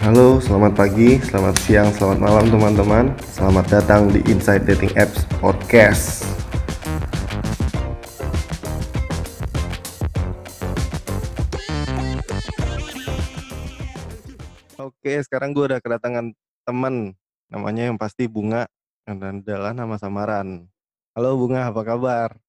Halo, 0.00 0.40
selamat 0.40 0.80
pagi, 0.80 1.20
selamat 1.20 1.60
siang, 1.60 1.92
selamat 1.92 2.24
malam 2.24 2.48
teman-teman. 2.48 3.12
Selamat 3.20 3.68
datang 3.68 4.08
di 4.08 4.24
Inside 4.32 4.64
Dating 4.64 4.96
Apps 4.96 5.28
Podcast. 5.36 6.24
Oke, 14.80 15.20
sekarang 15.20 15.52
gue 15.52 15.68
udah 15.68 15.84
kedatangan 15.84 16.32
teman, 16.64 17.12
namanya 17.52 17.92
yang 17.92 18.00
pasti 18.00 18.24
Bunga, 18.24 18.64
dan 19.04 19.44
adalah 19.44 19.76
nama 19.76 20.00
samaran. 20.00 20.64
Halo 21.12 21.36
Bunga, 21.36 21.68
apa 21.68 21.84
kabar? 21.84 22.40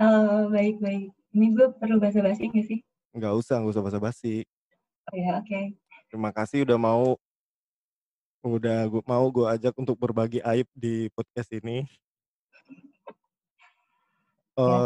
Halo, 0.00 0.48
baik-baik. 0.48 1.12
Ini 1.36 1.46
gue 1.52 1.76
perlu 1.76 2.00
basa-basi 2.00 2.48
nggak 2.48 2.64
sih? 2.64 2.80
Nggak 3.12 3.36
usah, 3.36 3.60
nggak 3.60 3.72
usah 3.76 3.84
basa-basi. 3.84 4.48
Oh 5.12 5.16
ya, 5.20 5.36
oke. 5.36 5.83
Terima 6.14 6.30
kasih 6.30 6.62
udah 6.62 6.78
mau 6.78 7.18
udah 8.46 8.86
gua 8.86 9.02
mau 9.02 9.26
gue 9.34 9.50
ajak 9.50 9.74
untuk 9.74 9.98
berbagi 9.98 10.38
aib 10.46 10.70
di 10.70 11.10
podcast 11.10 11.50
ini. 11.50 11.90
Ya, 14.54 14.78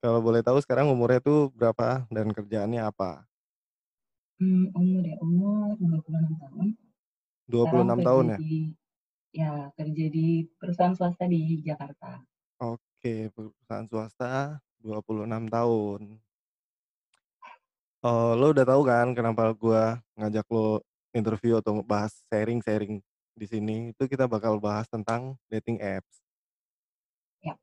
kalau 0.00 0.24
boleh 0.24 0.40
tahu 0.40 0.56
sekarang 0.64 0.88
umurnya 0.88 1.20
tuh 1.20 1.52
berapa 1.52 2.08
dan 2.08 2.32
kerjaannya 2.32 2.88
apa? 2.88 3.28
Mmm, 4.40 4.72
umur 4.72 5.04
ya, 5.04 5.16
umur 5.20 5.76
26 5.76 6.32
tahun. 6.40 6.66
Sekarang 6.72 7.84
26 7.84 7.84
kerja 7.84 8.06
tahun 8.08 8.24
ya? 8.24 8.38
di 8.40 8.54
ya 9.36 9.52
kerja 9.76 10.04
di 10.08 10.26
perusahaan 10.56 10.96
swasta 10.96 11.28
di 11.28 11.60
Jakarta. 11.60 12.24
Oke, 12.64 13.28
perusahaan 13.28 13.84
swasta 13.92 14.56
26 14.80 15.52
tahun. 15.52 16.16
Eee, 18.04 18.32
lo 18.36 18.52
udah 18.52 18.66
tahu 18.68 18.82
kan 18.84 19.16
kenapa 19.16 19.56
gua 19.56 19.96
ngajak 20.20 20.44
lo 20.52 20.84
interview 21.16 21.56
atau 21.56 21.80
ngebahas 21.80 22.12
sharing-sharing 22.28 23.00
di 23.32 23.46
sini, 23.48 23.76
itu 23.96 24.04
kita 24.04 24.28
bakal 24.28 24.60
bahas 24.60 24.84
tentang 24.92 25.40
dating 25.48 25.80
apps. 25.80 26.04
Ya. 27.42 27.56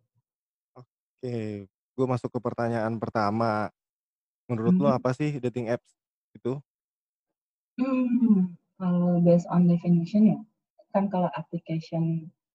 Oke, 0.76 1.68
gue 1.70 2.06
masuk 2.10 2.30
ke 2.34 2.40
pertanyaan 2.42 2.96
pertama. 2.98 3.70
Menurut 4.50 4.76
lo 4.82 4.90
Mhm. 4.90 4.96
apa 4.96 5.12
sih 5.16 5.38
dating 5.44 5.72
apps 5.74 5.92
itu? 6.38 6.62
Mmm, 7.80 8.52
kalau 8.76 9.24
based 9.24 9.48
on 9.48 9.64
definition 9.72 10.24
ya, 10.28 10.40
kan 10.92 11.08
kalau 11.08 11.30
application 11.40 12.04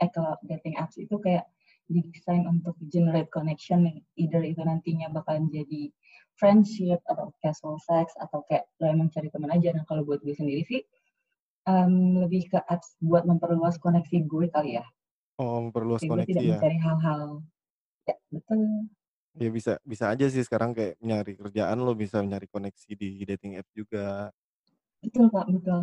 eh, 0.03 0.11
kalau 0.13 0.37
dating 0.45 0.77
apps 0.77 1.01
itu 1.01 1.17
kayak 1.25 1.49
didesain 1.91 2.45
untuk 2.49 2.75
generate 2.93 3.31
connection 3.33 3.87
nih, 3.87 3.99
either 4.21 4.43
itu 4.45 4.61
nantinya 4.65 5.09
bakalan 5.15 5.47
jadi 5.53 5.91
friendship 6.41 7.01
atau 7.09 7.33
casual 7.45 7.79
sex 7.83 8.13
atau 8.21 8.43
kayak 8.51 8.67
lo 8.83 8.91
emang 8.93 9.09
cari 9.15 9.29
temen 9.33 9.51
aja. 9.53 9.73
Nah, 9.77 9.85
kalau 9.89 10.03
buat 10.07 10.21
gue 10.27 10.35
sendiri 10.37 10.63
sih, 10.69 10.83
mmm, 11.69 12.25
lebih 12.27 12.51
ke 12.53 12.59
apps 12.71 12.97
buat 13.05 13.25
memperluas 13.29 13.79
koneksi 13.83 14.27
gue 14.29 14.47
kali 14.53 14.79
ya. 14.81 14.87
Oh, 15.39 15.61
memperluas 15.69 16.05
gue 16.09 16.09
koneksi 16.09 16.33
tidak 16.35 16.45
ya? 16.49 16.57
mencari 16.57 16.77
hal-hal 16.81 17.43
ya, 18.09 18.17
betul. 18.35 18.91
Ya 19.35 19.51
bisa 19.51 19.77
bisa 19.83 20.09
aja 20.13 20.25
sih 20.31 20.41
sekarang 20.47 20.71
kayak 20.77 20.95
nyari 21.03 21.33
kerjaan 21.35 21.79
lo 21.83 21.93
bisa 21.99 22.23
nyari 22.23 22.47
koneksi 22.47 22.91
di 22.95 23.09
dating 23.27 23.59
app 23.59 23.69
juga. 23.75 24.31
Betul, 25.05 25.27
Kak, 25.35 25.47
betul. 25.53 25.81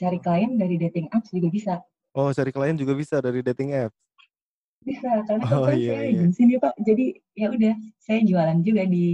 Cari 0.00 0.18
Oh. 0.18 0.24
klien 0.24 0.52
dari 0.60 0.76
dating 0.80 1.06
apps 1.12 1.30
juga 1.36 1.48
bisa. 1.52 1.74
Oh, 2.14 2.30
cari 2.30 2.54
klien 2.54 2.78
juga 2.78 2.94
bisa 2.94 3.18
dari 3.18 3.42
dating 3.42 3.74
apps? 3.74 4.03
Bisa, 4.86 5.08
karena 5.26 5.42
Oh, 5.42 5.66
kebetulan 5.66 5.80
iya 5.80 5.94
saya 5.98 6.00
iya. 6.06 6.24
agensi 6.28 6.40
nih, 6.48 6.58
Pak. 6.64 6.74
Jadi 6.88 7.04
ya 7.40 7.46
udah, 7.56 7.74
saya 8.04 8.20
jualan 8.28 8.58
juga 8.66 8.82
di 8.84 9.04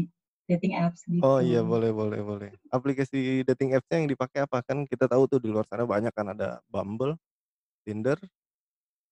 dating 0.50 0.74
apps 0.76 1.02
Oh 1.20 1.36
gitu. 1.36 1.44
iya, 1.44 1.60
boleh 1.60 1.92
boleh 1.92 2.20
boleh. 2.24 2.48
Aplikasi 2.72 3.44
dating 3.44 3.76
apps-nya 3.76 4.00
yang 4.00 4.08
dipakai 4.08 4.40
apa? 4.48 4.64
Kan 4.64 4.88
kita 4.88 5.04
tahu 5.04 5.28
tuh 5.28 5.36
di 5.36 5.52
luar 5.52 5.68
sana 5.68 5.84
banyak 5.84 6.08
kan 6.16 6.32
ada 6.32 6.64
Bumble, 6.64 7.12
Tinder, 7.84 8.18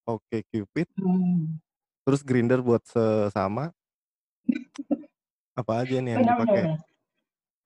OkCupid 0.08 0.88
Mmm. 0.96 1.58
terus 2.06 2.22
Grindr 2.22 2.60
buat 2.62 2.82
sesama. 2.86 3.72
Apa 5.56 5.84
aja 5.84 5.96
nih 6.02 6.18
yang 6.20 6.24
Benar 6.24 6.36
dipakai? 6.36 6.68
benar. 6.68 6.78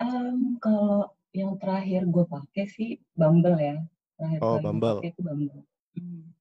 Mmm, 0.02 0.58
kalau 0.64 1.14
yang 1.40 1.52
terakhir 1.62 2.02
gue 2.14 2.24
pakai 2.34 2.64
sih 2.76 2.90
Bumble 3.18 3.58
ya, 3.60 3.76
terakhir 4.18 4.40
Oh, 4.40 4.58
Bumble. 4.58 5.06
itu 5.06 5.20
Bumble. 5.26 5.62
Mmm. 5.98 6.34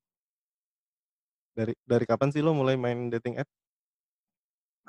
Dari 1.58 1.76
dari 1.84 2.06
kapan 2.08 2.32
sih 2.32 2.40
lo 2.40 2.56
mulai 2.56 2.80
main 2.80 3.12
dating 3.12 3.36
app? 3.36 3.48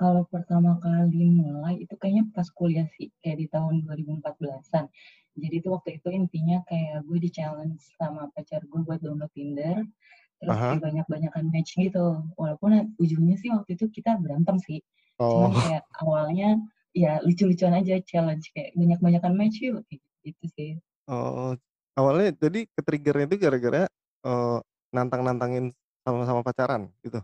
Kalau 0.00 0.25
pertama 0.33 0.73
kali 0.84 1.28
mulai 1.28 1.75
itu 1.84 1.95
kayaknya 2.00 2.25
pas 2.34 2.49
kuliah 2.59 2.89
sih, 2.97 3.12
kayak 3.21 3.37
di 3.45 3.47
tahun 3.55 3.75
2014-an. 3.84 4.89
Jadi 5.37 5.55
itu 5.61 5.69
waktu 5.77 5.91
itu 6.00 6.09
intinya 6.21 6.56
kayak 6.69 7.05
gue 7.09 7.19
di-challenge 7.25 7.81
sama 8.00 8.23
pacar 8.33 8.61
gue 8.71 8.81
buat 8.89 9.00
download 9.05 9.33
Tinder, 9.37 9.77
terus 10.41 10.59
kayak 10.69 10.81
banyak-banyakan 10.93 11.45
match 11.53 11.73
gitu. 11.81 12.21
Walaupun 12.41 12.93
ujungnya 13.00 13.37
sih 13.41 13.49
waktu 13.56 13.71
itu 13.81 13.87
kita 13.97 14.21
berantem 14.21 14.56
sih. 14.61 14.81
Cuman 15.33 15.53
Oh. 15.53 15.62
kayak 15.62 15.84
awalnya 16.05 16.61
ya 16.97 17.21
lucu-lucuan 17.25 17.77
aja 17.81 17.97
challenge 18.05 18.47
kayak 18.56 18.73
banyak-banyakan 18.77 19.33
match 19.41 19.56
yuk, 19.65 19.84
kayak 19.89 20.03
gitu 20.29 20.47
sih. 20.56 20.71
Oh, 21.11 21.59
awalnya 21.99 22.31
jadi 22.39 22.62
ke-trigger-nya 22.79 23.27
itu 23.27 23.37
gara-gara, 23.43 23.83
eee, 24.23 24.59
nantang-nantangin 24.94 25.75
sama-sama 26.07 26.43
pacaran 26.47 26.91
gitu? 27.05 27.23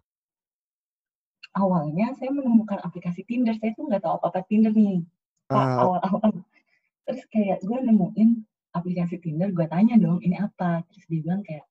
Awalnya 1.56 2.12
saya 2.19 2.31
menemukan 2.34 2.78
aplikasi 2.84 3.25
Tinder, 3.28 3.55
saya 3.56 3.72
tuh 3.77 3.89
nggak 3.89 4.03
tahu 4.05 4.15
apa-apa 4.21 4.41
Tinder 4.49 4.72
nih, 4.75 5.00
Kak, 5.53 5.69
Ah, 5.71 5.81
awal-awal. 5.81 6.44
Terus 7.06 7.22
kayak 7.33 7.59
gue 7.67 7.78
nemuin 7.88 8.31
aplikasi 8.78 9.17
Tinder, 9.25 9.50
gue 9.56 9.67
tanya 9.71 9.97
dong, 10.00 10.19
"Ini 10.27 10.37
apa?" 10.47 10.84
Terus 10.91 11.05
dia 11.11 11.21
bilang 11.27 11.43
kayak, 11.47 11.67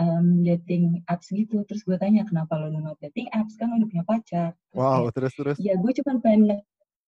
mmm, 0.00 0.44
dating 0.48 0.84
apps 1.12 1.28
gitu. 1.34 1.62
Terus 1.68 1.82
gue 1.88 1.96
tanya, 2.00 2.22
"Kenapa 2.28 2.54
lo 2.60 2.68
download 2.74 2.98
dating 3.04 3.28
apps? 3.34 3.54
Kan 3.60 3.72
lo 3.74 3.82
udah 3.84 3.90
punya 3.92 4.04
pacar." 4.08 4.50
Terus 4.72 4.86
Wow, 4.86 5.10
kayak, 5.10 5.12
terus 5.14 5.34
terus? 5.34 5.60
"Ya 5.60 5.74
gue 5.80 5.92
cuman 6.02 6.18
pengen 6.24 6.42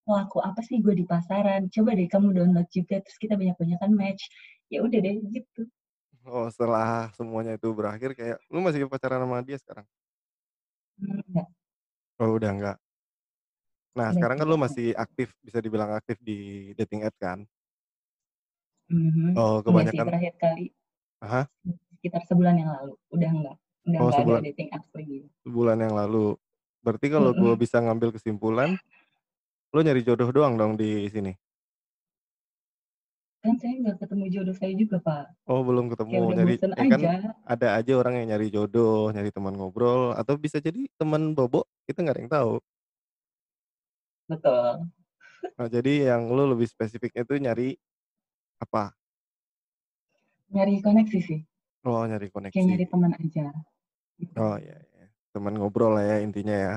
laku 0.08 0.38
apa 0.44 0.60
sih 0.66 0.78
gue 0.84 0.94
di 0.98 1.06
pasaran, 1.08 1.70
coba 1.74 1.90
deh 1.98 2.08
kamu 2.10 2.28
download 2.36 2.68
juga, 2.74 3.00
terus 3.04 3.18
kita 3.22 3.34
banyak-banyakan 3.40 3.92
match." 3.96 4.22
Ya 4.72 4.82
udah 4.86 4.98
deh 5.04 5.16
gitu. 5.34 5.68
Oh, 6.22 6.46
setelah 6.54 7.10
semuanya 7.18 7.58
itu 7.58 7.66
berakhir 7.74 8.14
kayak 8.14 8.38
lu 8.46 8.62
masih 8.62 8.86
pacaran 8.86 9.18
sama 9.26 9.42
dia 9.42 9.58
sekarang? 9.58 9.86
Enggak. 11.00 11.48
Oh, 12.20 12.36
udah 12.36 12.50
enggak. 12.52 12.76
Nah, 13.96 14.08
Udah 14.08 14.16
sekarang 14.16 14.40
kan 14.40 14.46
lu 14.48 14.56
masih 14.56 14.96
aktif, 14.96 15.36
bisa 15.44 15.60
dibilang 15.60 15.92
aktif 15.92 16.16
di 16.24 16.72
dating 16.80 17.04
apps 17.04 17.20
kan? 17.20 17.44
Mhm. 18.90 19.36
Oh, 19.38 19.62
sih, 19.62 19.64
kebanyakan 19.68 20.04
terakhir 20.10 20.34
kali 20.42 20.64
ah 21.22 21.28
hah? 21.32 21.44
sekitar 21.98 22.22
sebulan 22.26 22.54
yang 22.58 22.70
lalu, 22.74 22.94
udah 23.14 23.30
enggak. 23.30 23.56
Udah 23.86 24.00
Oh, 24.02 24.10
enggak 24.10 24.20
ada 24.22 24.22
sebulan 24.22 24.42
dating 24.42 24.68
apps 24.74 24.90
lagi. 24.94 25.18
sebulan 25.46 25.78
yang 25.84 25.94
lalu. 25.94 26.26
Berarti 26.82 27.06
kalau 27.14 27.30
gua 27.34 27.52
Mhm. 27.54 27.62
bisa 27.62 27.76
ngambil 27.82 28.10
kesimpulan, 28.16 28.70
lu 29.74 29.80
nyari 29.82 30.02
jodoh 30.06 30.30
doang 30.32 30.54
dong 30.60 30.74
di 30.78 31.06
sini? 31.10 31.32
Kan 33.42 33.58
saya 33.58 33.74
nggak 33.82 33.96
ketemu 33.98 34.24
jodoh 34.30 34.54
saya 34.54 34.70
juga, 34.78 35.02
Pak. 35.02 35.34
Oh, 35.50 35.66
belum 35.66 35.90
Kayak 35.90 35.98
ketemu. 35.98 36.22
udah 36.22 36.36
Nyari 36.38 36.54
bosen 36.54 36.70
ya 36.70 36.76
kan 36.86 37.00
aja. 37.02 37.10
ada 37.42 37.68
aja 37.74 37.92
orang 37.98 38.14
yang 38.22 38.26
nyari 38.30 38.48
jodoh, 38.54 39.10
nyari 39.10 39.30
teman 39.34 39.54
ngobrol, 39.58 40.14
atau 40.14 40.38
bisa 40.38 40.62
jadi 40.62 40.86
teman 40.94 41.34
bobo, 41.34 41.66
kita 41.90 42.06
nggak 42.06 42.14
ada 42.14 42.22
yang 42.22 42.30
tahu. 42.30 42.52
Betul. 44.30 44.86
Oh, 45.58 45.66
jadi 45.68 46.14
yang 46.14 46.30
lu 46.30 46.46
lebih 46.54 46.70
spesifiknya 46.70 47.26
itu 47.26 47.34
nyari 47.42 47.68
apa? 48.62 48.94
Nyari 50.54 50.78
koneksi 50.78 51.18
sih. 51.18 51.40
Oh, 51.82 52.06
nyari 52.06 52.30
Kayak 52.30 52.54
nyari 52.54 52.86
koneksi. 52.86 52.92
teman 52.94 53.10
aja. 53.18 53.46
Oh, 54.38 54.54
iya 54.54 54.78
iya. 54.94 55.06
Teman 55.34 55.58
ngobrol 55.58 55.98
lah 55.98 56.06
ya 56.06 56.16
intinya 56.22 56.54
ya? 56.54 56.76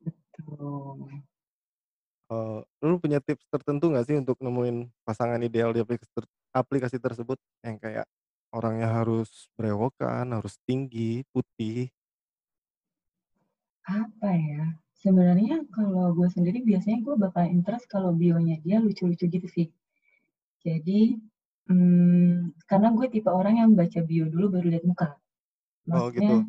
Betul. 0.00 1.27
Eee, 2.30 2.60
lu 2.84 3.00
punya 3.00 3.24
tips 3.24 3.48
tertentu 3.48 3.88
nggak 3.88 4.04
sih 4.04 4.16
untuk 4.20 4.36
nemuin 4.44 4.92
pasangan 5.08 5.40
ideal 5.40 5.72
di 5.72 5.80
aplikasi 5.80 6.12
ter 6.12 6.24
aplikasi 6.52 6.96
tersebut? 7.00 7.40
Yang 7.64 7.76
kayak 7.84 8.06
orangnya 8.52 8.88
harus 9.00 9.48
brewokan, 9.56 10.36
harus 10.36 10.60
tinggi, 10.68 11.24
putih? 11.32 11.88
Apa 13.86 14.30
ya, 14.34 14.62
sebenarnya 15.02 15.62
kalau 15.76 16.10
gue 16.18 16.28
sendiri 16.34 16.58
biasanya 16.66 16.98
gue 17.06 17.14
bakal 17.24 17.44
interest 17.46 17.84
kalau 17.94 18.10
bio-nya 18.20 18.56
dia 18.64 18.76
lucu-lucu 18.84 19.24
gitu 19.30 19.46
sih. 19.56 19.66
Jadi, 20.66 21.16
mmm, 21.70 22.56
karena 22.70 22.88
gue 22.96 23.06
tipe 23.14 23.30
orang 23.40 23.56
yang 23.62 23.70
baca 23.80 24.00
bio 24.10 24.26
dulu 24.34 24.46
baru 24.58 24.66
lihat 24.74 24.84
muka. 24.90 25.08
Oh, 25.92 26.10
Maksudnya 26.12 26.12
gitu? 26.12 26.48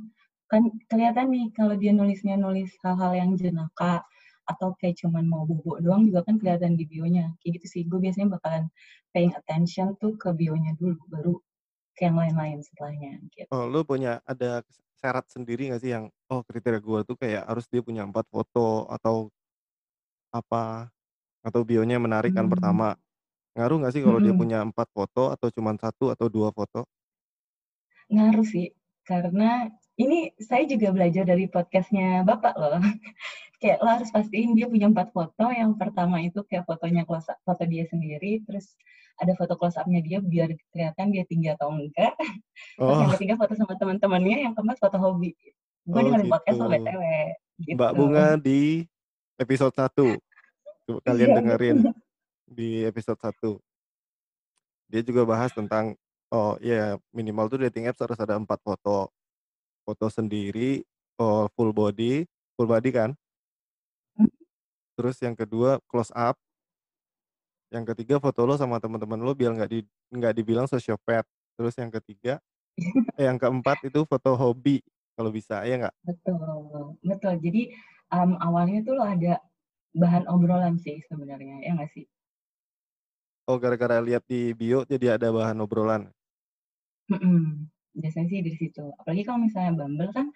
kan 0.51 0.63
kelihatan 0.91 1.27
nih 1.35 1.45
kalau 1.57 1.75
dia 1.81 1.91
nulisnya 1.97 2.35
nulis 2.39 2.69
hal-hal 2.85 3.13
yang 3.21 3.31
jenaka 3.41 4.05
atau 4.51 4.69
kayak 4.79 4.95
cuman 5.01 5.25
mau 5.31 5.43
bobo 5.49 5.77
doang 5.85 6.03
juga 6.09 6.21
kan 6.27 6.35
kelihatan 6.41 6.73
di 6.79 6.85
bio-nya, 6.91 7.25
kayak 7.41 7.51
gitu 7.61 7.67
sih. 7.73 7.81
Gue 7.89 7.99
biasanya 8.05 8.29
bakalan 8.39 8.65
paying 9.13 9.33
attention 9.39 9.87
tuh 10.01 10.13
ke 10.21 10.29
bio-nya 10.39 10.73
dulu, 10.81 10.97
baru 11.13 11.33
ke 11.97 12.01
yang 12.09 12.17
lain-lain 12.21 12.59
setelahnya, 12.67 13.13
Oh, 13.51 13.65
gitu. 13.65 13.65
lu 13.65 13.81
punya 13.81 14.21
ada 14.29 14.61
syarat 15.01 15.25
sendiri 15.33 15.73
nggak 15.73 15.81
sih 15.81 15.89
yang, 15.97 16.05
"Oh, 16.29 16.45
kriteria 16.45 16.77
gua 16.85 17.01
tuh 17.01 17.17
kayak 17.17 17.49
harus 17.49 17.65
dia 17.65 17.81
punya 17.81 18.05
4 18.05 18.25
foto," 18.29 18.85
atau 18.93 19.33
apa, 20.33 20.93
atau 21.45 21.61
bio-nya 21.67 21.97
menarik 22.01 22.35
kan 22.35 22.47
Mmm. 22.47 22.49
pertama, 22.51 22.95
Ngaruh 23.57 23.83
nggak 23.83 23.93
sih 23.97 24.03
kalau 24.05 24.23
dia 24.23 24.31
Mhm. 24.31 24.37
punya 24.37 24.63
4 24.63 24.87
foto 24.95 25.33
atau 25.33 25.51
cuman 25.51 25.75
1 25.81 26.13
atau 26.13 26.31
2 26.31 26.53
foto? 26.55 26.87
Ngaruh 28.09 28.45
sih, 28.53 28.67
karena 29.05 29.69
ini 30.01 30.33
saya 30.41 30.65
juga 30.65 30.89
belajar 30.95 31.23
dari 31.29 31.45
podcast-nya 31.45 32.25
Bapak 32.25 32.53
loh. 32.57 32.81
Kayak 33.59 33.77
lo 33.83 33.89
harus 33.91 34.09
pastiin 34.09 34.55
dia 34.55 34.71
punya 34.71 34.87
4 34.87 35.11
foto, 35.11 35.51
yang 35.51 35.75
pertama 35.75 36.23
itu 36.23 36.39
kayak 36.47 36.63
fotonya 36.63 37.03
close 37.03 37.27
up, 37.27 37.35
foto 37.43 37.67
dia 37.67 37.83
sendiri, 37.83 38.39
terus 38.47 38.79
ada 39.19 39.35
foto 39.35 39.59
close 39.59 39.75
up-nya 39.75 39.99
dia 39.99 40.23
biar 40.23 40.55
kelihatan 40.71 41.11
dia 41.11 41.27
tinggi 41.27 41.51
atau 41.51 41.75
enggak. 41.75 42.15
Terus 42.79 42.97
yang 43.03 43.11
Oh. 43.11 43.15
ketiga 43.19 43.35
foto 43.35 43.51
sama 43.59 43.75
teman-temannya, 43.75 44.47
yang 44.47 44.53
keempat 44.55 44.79
foto 44.79 44.95
hobi. 44.95 45.35
Gue 45.83 45.99
Oh 45.99 46.03
dengerin 46.07 46.23
gitu. 46.23 46.31
podcast 46.31 46.55
lo 46.55 46.67
BTW, 46.71 47.03
Mbak 47.75 47.91
gitu. 47.91 47.99
Bunga 47.99 48.25
di 48.39 48.61
episode 49.35 49.75
1. 49.75 50.15
Coba 50.87 50.99
kalian 51.11 51.27
Iya, 51.27 51.37
dengerin 51.43 51.77
di 52.47 52.69
episode 52.87 53.19
1. 53.19 53.59
Dia 54.87 55.01
juga 55.03 55.27
bahas 55.27 55.51
tentang, 55.51 55.99
oh 56.31 56.55
iya 56.63 56.95
minimal 57.11 57.51
tuh 57.51 57.59
dating 57.59 57.91
apps 57.91 57.99
harus 57.99 58.15
ada 58.17 58.39
4 58.39 58.47
foto. 58.63 59.11
Foto 59.83 60.05
sendiri, 60.07 60.79
eee, 61.19 61.45
full 61.59 61.75
body 61.75 62.23
full 62.55 62.67
body 62.67 62.91
kan? 62.91 63.11
Terus 64.99 65.15
yang 65.23 65.31
kedua 65.31 65.79
close 65.87 66.11
up. 66.11 66.35
Yang 67.71 67.95
ketiga 67.95 68.19
foto 68.19 68.43
lo 68.43 68.59
sama 68.59 68.83
temen-temen 68.83 69.15
lo 69.23 69.31
biar 69.31 69.55
nggak 69.55 69.71
di 69.71 69.79
nggak 70.11 70.33
dibilang 70.35 70.67
sosiopat. 70.67 71.23
Terus 71.55 71.71
yang 71.79 71.87
ketiga 71.87 72.43
eh, 73.15 73.23
yang 73.31 73.39
keempat 73.39 73.79
itu 73.87 74.03
foto 74.03 74.35
hobi 74.35 74.83
kalau 75.15 75.31
bisa, 75.31 75.63
iya 75.63 75.87
nggak? 75.87 75.95
Betul 76.03 76.35
betul. 76.99 77.33
Jadi, 77.39 77.71
mmm, 78.11 78.43
awalnya 78.43 78.83
tuh 78.83 78.99
lo 78.99 79.07
ada 79.07 79.39
bahan 79.95 80.27
obrolan 80.27 80.75
sih 80.75 80.99
sebenarnya, 81.07 81.63
ya 81.63 81.79
nggak 81.79 81.91
sih? 81.95 82.03
Oh 83.47 83.55
gara-gara 83.55 84.03
lihat 84.03 84.27
di 84.27 84.51
bio 84.51 84.83
jadi 84.83 85.15
ada 85.15 85.31
bahan 85.31 85.63
obrolan? 85.63 86.11
Mhm, 87.09 87.71
biasanya 87.97 88.27
sih 88.29 88.39
dari 88.45 88.57
situ. 88.59 88.83
Apalagi 88.99 89.23
kalau 89.25 89.39
misalnya 89.41 89.73
Bumble 89.79 90.11
kan 90.13 90.27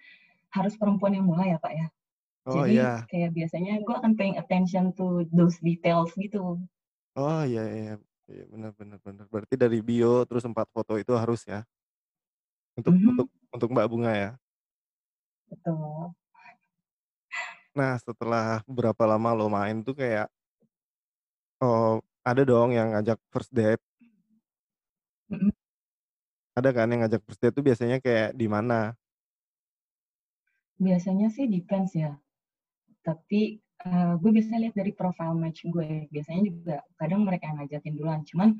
harus 0.56 0.74
perempuan 0.80 1.14
yang 1.14 1.26
mulai 1.26 1.54
ya, 1.54 1.58
Kak, 1.62 1.74
ya. 1.74 1.86
Oh 2.46 2.60
Jadi 2.60 2.76
iya. 2.76 3.08
kayak 3.08 3.30
biasanya 3.32 3.72
gue 3.80 3.94
akan 3.96 4.12
paying 4.20 4.36
attention 4.36 4.92
to 4.92 5.24
those 5.32 5.56
details 5.64 6.12
gitu. 6.20 6.60
Oh 7.16 7.40
iya 7.46 7.60
iya. 7.78 7.90
Iya 8.30 8.42
bener 8.52 8.70
bener 8.78 8.98
bener. 9.06 9.24
Berarti 9.32 9.54
dari 9.62 9.78
bio 9.88 10.06
terus 10.28 10.42
4 10.50 10.66
foto 10.74 10.92
itu 11.02 11.12
harus 11.22 11.40
ya? 11.52 11.64
Untuk 12.78 12.90
untuk 13.06 13.26
Mhm. 13.30 13.54
untuk 13.54 13.68
Mbak 13.70 13.86
Bunga 13.90 14.12
ya? 14.18 14.30
Betul. 15.50 16.14
Nah 17.74 17.98
setelah 17.98 18.62
berapa 18.70 19.02
lama 19.02 19.30
lo 19.34 19.50
main 19.50 19.82
tuh 19.82 19.98
kayak 19.98 20.30
oh, 21.62 22.02
ada 22.26 22.42
dong 22.42 22.74
yang 22.74 22.90
ngajak 22.94 23.18
first 23.30 23.52
date? 23.54 23.82
Mhm. 25.30 25.54
Ada 26.56 26.70
kan 26.70 26.86
yang 26.86 27.02
ngajak 27.02 27.22
first 27.26 27.42
date 27.42 27.54
tuh 27.58 27.66
biasanya 27.66 27.98
kayak 27.98 28.30
di 28.38 28.46
mana? 28.46 28.94
Biasanya 30.82 31.28
sih 31.30 31.46
depends 31.46 31.94
ya. 31.94 32.18
Tapi, 33.06 33.40
eee, 33.86 34.12
gue 34.20 34.30
biasanya 34.36 34.60
lihat 34.68 34.74
dari 34.80 34.92
profile 35.00 35.36
match 35.42 35.60
gue. 35.68 36.08
Biasanya 36.14 36.42
juga 36.50 36.76
kadang 37.00 37.22
mereka 37.28 37.44
yang 37.52 37.58
ngajakin 37.62 37.94
duluan. 37.98 38.20
Cuman, 38.30 38.50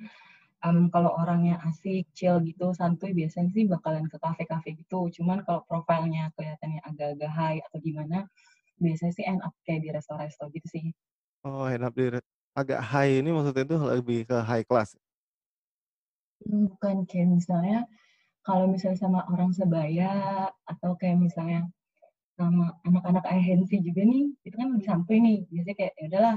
mmm, 0.65 0.87
kalau 0.95 1.13
orangnya 1.23 1.57
asik, 1.69 2.05
chill 2.19 2.39
gitu, 2.49 2.73
santuy, 2.79 3.13
biasanya 3.17 3.51
sih 3.57 3.65
bakalan 3.71 4.07
ke 4.13 4.17
kafe-kafe 4.25 4.71
gitu. 4.81 5.01
Cuman 5.17 5.43
kalau 5.47 5.63
profilnya 5.71 6.31
kelihatannya 6.37 6.81
agak-agak 6.89 7.33
high 7.39 7.61
atau 7.67 7.79
gimana, 7.85 8.19
biasanya 8.83 9.13
sih 9.19 9.25
end 9.31 9.43
up 9.47 9.55
kayak 9.67 9.83
di 9.85 9.91
resto-resto 9.97 10.45
gitu 10.57 10.69
sih. 10.71 10.87
Oh 11.45 11.69
end 11.69 11.85
up 11.85 11.93
di 11.93 12.09
agak 12.57 12.81
high 12.89 13.21
ini 13.21 13.29
maksudnya 13.37 13.65
itu 13.69 13.77
lebih 13.77 14.19
ke 14.25 14.37
high 14.49 14.65
class? 14.65 14.97
Mmm, 16.43 16.65
bukan. 16.73 16.97
Kayak 17.09 17.29
misalnya, 17.39 17.79
kalau 18.47 18.67
misalnya 18.75 18.99
sama 19.05 19.21
orang 19.33 19.53
sebaya 19.61 20.13
atau 20.73 20.93
kayak 21.01 21.19
misalnya 21.27 21.61
sama 22.39 22.77
anak-anak 22.89 23.25
agensi 23.31 23.77
juga 23.85 24.03
nih, 24.07 24.25
itu 24.47 24.55
kan 24.59 24.69
lebih 24.75 24.87
santuy 24.89 25.19
nih. 25.23 25.39
Biasanya 25.53 25.77
kayak, 25.81 25.93
ya 26.01 26.05
udahlah 26.11 26.37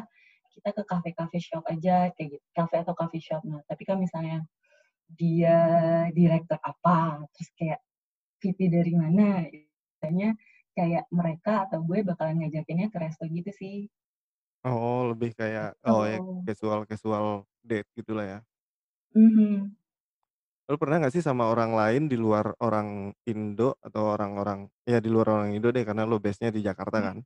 kita 0.53 0.69
ke 0.77 0.83
kafe-kafe 0.89 1.37
shop 1.41 1.63
aja 1.73 1.95
kayak 2.17 2.29
gitu, 2.39 2.45
kafe 2.57 2.75
atau 2.83 2.93
coffee 2.97 3.23
shop. 3.23 3.41
Nah, 3.49 3.61
tapi 3.69 3.83
kalau 3.87 3.99
misalnya 4.05 4.45
dia 5.11 5.57
direktur 6.15 6.59
apa, 6.63 7.25
terus 7.35 7.49
kayak 7.59 7.79
VP 8.43 8.59
dari 8.71 8.93
mana, 8.97 9.45
biasanya 9.51 10.29
kayak 10.77 11.05
mereka 11.13 11.67
atau 11.69 11.81
gue 11.87 11.99
bakalan 12.07 12.37
ngajakinnya 12.45 12.87
ke 12.93 12.97
resto 13.01 13.25
gitu 13.29 13.51
sih. 13.55 13.89
Oh 14.65 15.13
lebih 15.13 15.31
kayak 15.37 15.77
oh 15.85 16.01
ya 16.09 16.17
Gitu. 16.17 16.47
casual-casual 16.47 17.45
date 17.61 17.85
gitulah 17.97 18.25
ya? 18.25 18.37
Mhm. 19.15 19.77
Lo 20.69 20.75
pernah 20.75 20.99
nggak 20.99 21.15
sih 21.15 21.23
sama 21.23 21.47
orang 21.47 21.71
lain 21.79 22.11
di 22.11 22.19
luar 22.19 22.51
orang 22.59 23.15
Indo 23.23 23.79
atau 23.79 24.03
orang-orang 24.19 24.67
ya 24.83 24.99
di 24.99 25.07
luar 25.07 25.27
orang 25.39 25.55
Indo 25.55 25.71
deh 25.71 25.87
karena 25.87 26.03
lo 26.03 26.19
base-nya 26.19 26.51
di 26.51 26.59
Jakarta 26.59 26.97
Mmm. 26.97 27.07
kan? 27.07 27.17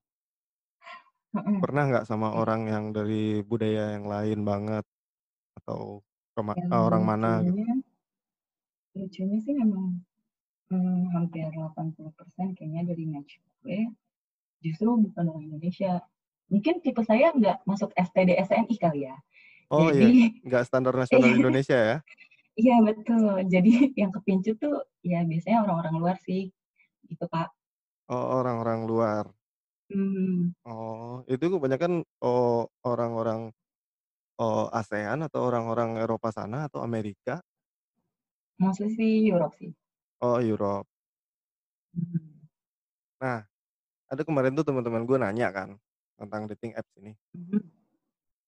Heeh. 1.33 1.61
Pernah 1.63 1.83
nggak 1.93 2.05
sama 2.09 2.33
Iya. 2.33 2.41
orang 2.41 2.61
yang 2.73 2.85
dari 2.89 3.45
budaya 3.45 3.93
yang 3.93 4.09
lain 4.09 4.39
banget 4.49 4.81
atau 5.57 6.01
kema 6.35 6.53
Yang 6.55 6.71
eee, 6.73 6.83
orang 6.89 7.03
mana 7.05 7.29
gitu? 7.47 7.55
lucunya 7.55 7.81
lucunya 8.99 9.37
sih 9.39 9.55
memang, 9.55 10.03
mmm, 10.73 11.01
hampir 11.15 11.45
80% 11.53 12.47
kayaknya 12.57 12.83
dari 12.91 13.05
match 13.13 13.39
gue, 13.63 13.79
justru 14.65 14.89
bukan 15.05 15.25
orang 15.31 15.45
Indonesia. 15.49 16.03
Mungkin 16.51 16.75
tipe 16.85 17.01
saya 17.05 17.31
nggak 17.35 17.63
masuk 17.69 17.91
STD/SNI 17.97 18.75
kali 18.81 19.01
ya. 19.09 19.15
Oh 19.71 19.87
iya, 19.95 20.11
Jadi 20.11 20.41
nggak 20.43 20.63
standar 20.67 20.91
nasional 20.99 21.31
Indonesia 21.37 21.75
ya? 21.77 21.95
Iya 22.61 22.75
betul. 22.85 23.41
Jadi 23.49 23.71
yang 24.01 24.11
kepincut 24.15 24.55
tuh 24.61 24.75
ya 25.01 25.25
biasanya 25.25 25.57
orang-orang 25.65 25.95
luar 26.01 26.17
sih, 26.21 26.53
gitu, 27.09 27.25
Kak. 27.33 27.49
Oh 28.09 28.25
orang-orang 28.41 28.79
luar. 28.89 29.25
Mmm. 29.91 30.53
Oh, 30.65 31.25
itu 31.25 31.45
kebanyakan, 31.49 32.05
oh 32.21 32.69
orang-orang, 32.85 33.49
oh 34.41 34.69
ASEAN 34.69 35.25
atau 35.25 35.49
orang-orang 35.49 35.97
Eropa 36.01 36.29
sana 36.29 36.69
atau 36.69 36.85
Amerika? 36.85 37.41
Mostly 38.59 38.89
sih 38.97 39.11
Europe 39.31 39.55
sih. 39.55 39.71
Oh 40.21 40.37
Europe. 40.43 40.85
Mhm. 41.93 42.47
Nah, 43.21 43.43
ada 44.09 44.21
kemarin 44.25 44.53
tuh 44.57 44.65
temen-temen 44.67 45.03
gue 45.05 45.17
nanya 45.19 45.49
kan, 45.53 45.69
tentang 46.19 46.47
dating 46.51 46.73
apps 46.77 46.93
ini. 46.99 47.13
Mhm. 47.35 47.61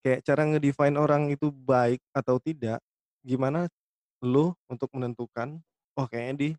Kayak 0.04 0.22
cara 0.27 0.43
nge-define 0.50 0.96
orang 1.00 1.24
itu 1.32 1.48
baik 1.51 2.03
atau 2.12 2.36
tidak, 2.41 2.84
gimana 3.24 3.72
lu 4.24 4.56
untuk 4.72 4.89
menentukan, 4.96 5.60
oh 6.00 6.06
kayaknya 6.10 6.36
di 6.42 6.50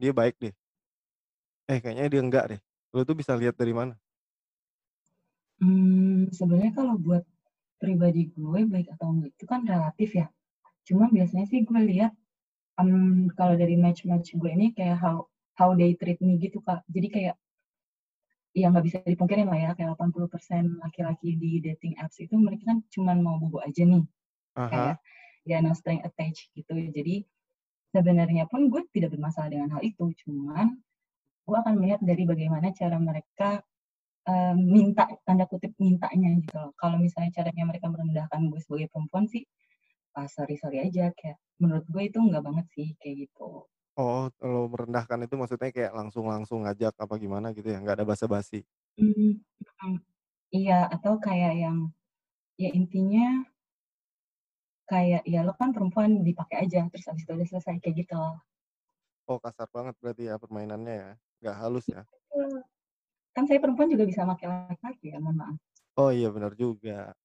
dia 0.00 0.12
baik 0.16 0.36
deh. 0.42 0.54
Eh 1.72 1.78
kayaknya 1.82 2.06
dia 2.12 2.22
enggak 2.26 2.44
deh. 2.50 2.60
Lu 2.94 3.02
tuh 3.08 3.16
bisa 3.20 3.32
lihat 3.38 3.54
dari 3.58 3.74
mana? 3.74 3.94
Mmm, 5.64 6.28
sebenarnya 6.38 6.72
kalau 6.78 6.94
buat 7.06 7.24
pribadi 7.82 8.22
gue 8.36 8.60
baik 8.72 8.88
atau 8.96 9.08
enggak 9.14 9.30
itu 9.36 9.44
kan 9.52 9.60
relatif 9.72 10.10
ya. 10.20 10.26
Cuma 10.88 11.06
biasanya 11.16 11.46
sih 11.52 11.60
gue 11.68 11.80
lihat, 11.92 12.12
mmm, 12.80 13.34
kalau 13.38 13.54
dari 13.62 13.76
match-match 13.84 14.28
gue 14.40 14.50
ini 14.56 14.66
kayak 14.76 14.98
how 15.04 15.16
how 15.60 15.70
they 15.78 15.92
treat 16.00 16.18
me 16.26 16.34
gitu, 16.44 16.58
Kak. 16.66 16.80
Jadi 16.94 17.08
kayak 17.14 17.36
ya 18.56 18.66
nggak 18.72 18.84
bisa 18.88 18.98
dipungkirin 19.04 19.46
lah 19.52 19.58
ya, 19.64 19.70
kayak 19.76 19.90
80% 19.94 20.64
laki-laki 20.82 21.36
di 21.36 21.60
dating 21.60 21.94
apps 22.00 22.16
itu 22.24 22.34
mereka 22.40 22.72
kan 22.72 22.78
cuman 22.94 23.16
mau 23.20 23.36
bobo 23.42 23.58
aja 23.60 23.82
nih. 23.84 24.04
Ah 24.56 24.68
Kayak. 24.70 24.96
Ya 25.48 25.58
no 25.64 25.72
string 25.78 26.02
attached 26.04 26.50
gitu. 26.58 26.74
Jadi 26.96 27.24
sebenarnya 27.94 28.46
pun 28.52 28.68
gue 28.72 28.82
tidak 28.94 29.14
bermasalah 29.16 29.50
dengan 29.52 29.70
hal 29.78 29.82
itu. 29.86 30.12
Cuman 30.26 30.78
gue 31.48 31.56
akan 31.58 31.74
melihat 31.80 32.00
dari 32.04 32.24
bagaimana 32.28 32.70
cara 32.76 32.98
mereka, 33.00 33.62
eee, 34.28 34.54
minta, 34.58 35.06
tanda 35.26 35.46
kutip 35.50 35.74
"mintanya" 35.82 36.30
gitu 36.42 36.54
loh. 36.58 36.72
Kalau 36.80 36.98
misalnya 37.02 37.32
caranya 37.42 37.64
mereka 37.70 37.88
merendahkan 37.92 38.40
gue 38.52 38.60
sebagai 38.64 38.88
perempuan 38.92 39.26
sih, 39.30 39.44
ah 40.18 40.28
sorry-sorry 40.30 40.80
aja, 40.88 41.12
kayak 41.18 41.38
menurut 41.62 41.86
gue 41.90 42.02
itu 42.10 42.18
enggak 42.22 42.44
banget 42.46 42.66
sih, 42.76 42.88
kayak 43.02 43.16
gitu. 43.30 43.68
Oh, 43.96 44.28
kalau 44.36 44.68
merendahkan 44.68 45.24
itu 45.24 45.34
maksudnya 45.40 45.72
kayak 45.72 45.92
langsung-langsung 45.96 46.68
ngajak 46.68 46.92
apa 47.00 47.14
gimana 47.16 47.56
gitu 47.56 47.64
ya, 47.72 47.80
nggak 47.80 47.96
ada 47.96 48.04
basa-basi? 48.12 48.60
Mmm, 48.98 49.44
mhm. 49.84 49.92
Iya, 50.56 50.74
atau 50.94 51.14
kayak 51.26 51.52
yang, 51.62 51.78
ya 52.62 52.70
intinya 52.80 53.24
kayak, 54.90 55.22
"Ya 55.34 55.40
lo 55.46 55.52
kan 55.60 55.70
perempuan, 55.76 56.10
dipakai 56.28 56.56
aja," 56.64 56.80
terus 56.92 57.06
habis 57.10 57.24
itu 57.26 57.32
udah 57.36 57.48
selesai, 57.50 57.74
kayak 57.82 57.96
gitu. 58.06 58.18
Oh 59.28 59.38
kasar 59.42 59.66
banget 59.74 59.94
berarti 59.98 60.22
ya 60.30 60.34
permainannya 60.38 60.94
ya, 61.02 61.08
nggak 61.42 61.56
halus 61.58 61.86
ya? 61.90 62.06
Kan 63.36 63.44
saya 63.48 63.60
perempuan 63.62 63.88
juga 63.92 64.04
bisa 64.10 64.22
make 64.28 64.46
laki-laki 64.48 65.06
ya, 65.14 65.18
mohon 65.22 65.36
maaf. 65.40 65.56
Oh 65.96 66.12
iya 66.12 66.28
bener 66.34 66.52
juga. 66.60 67.16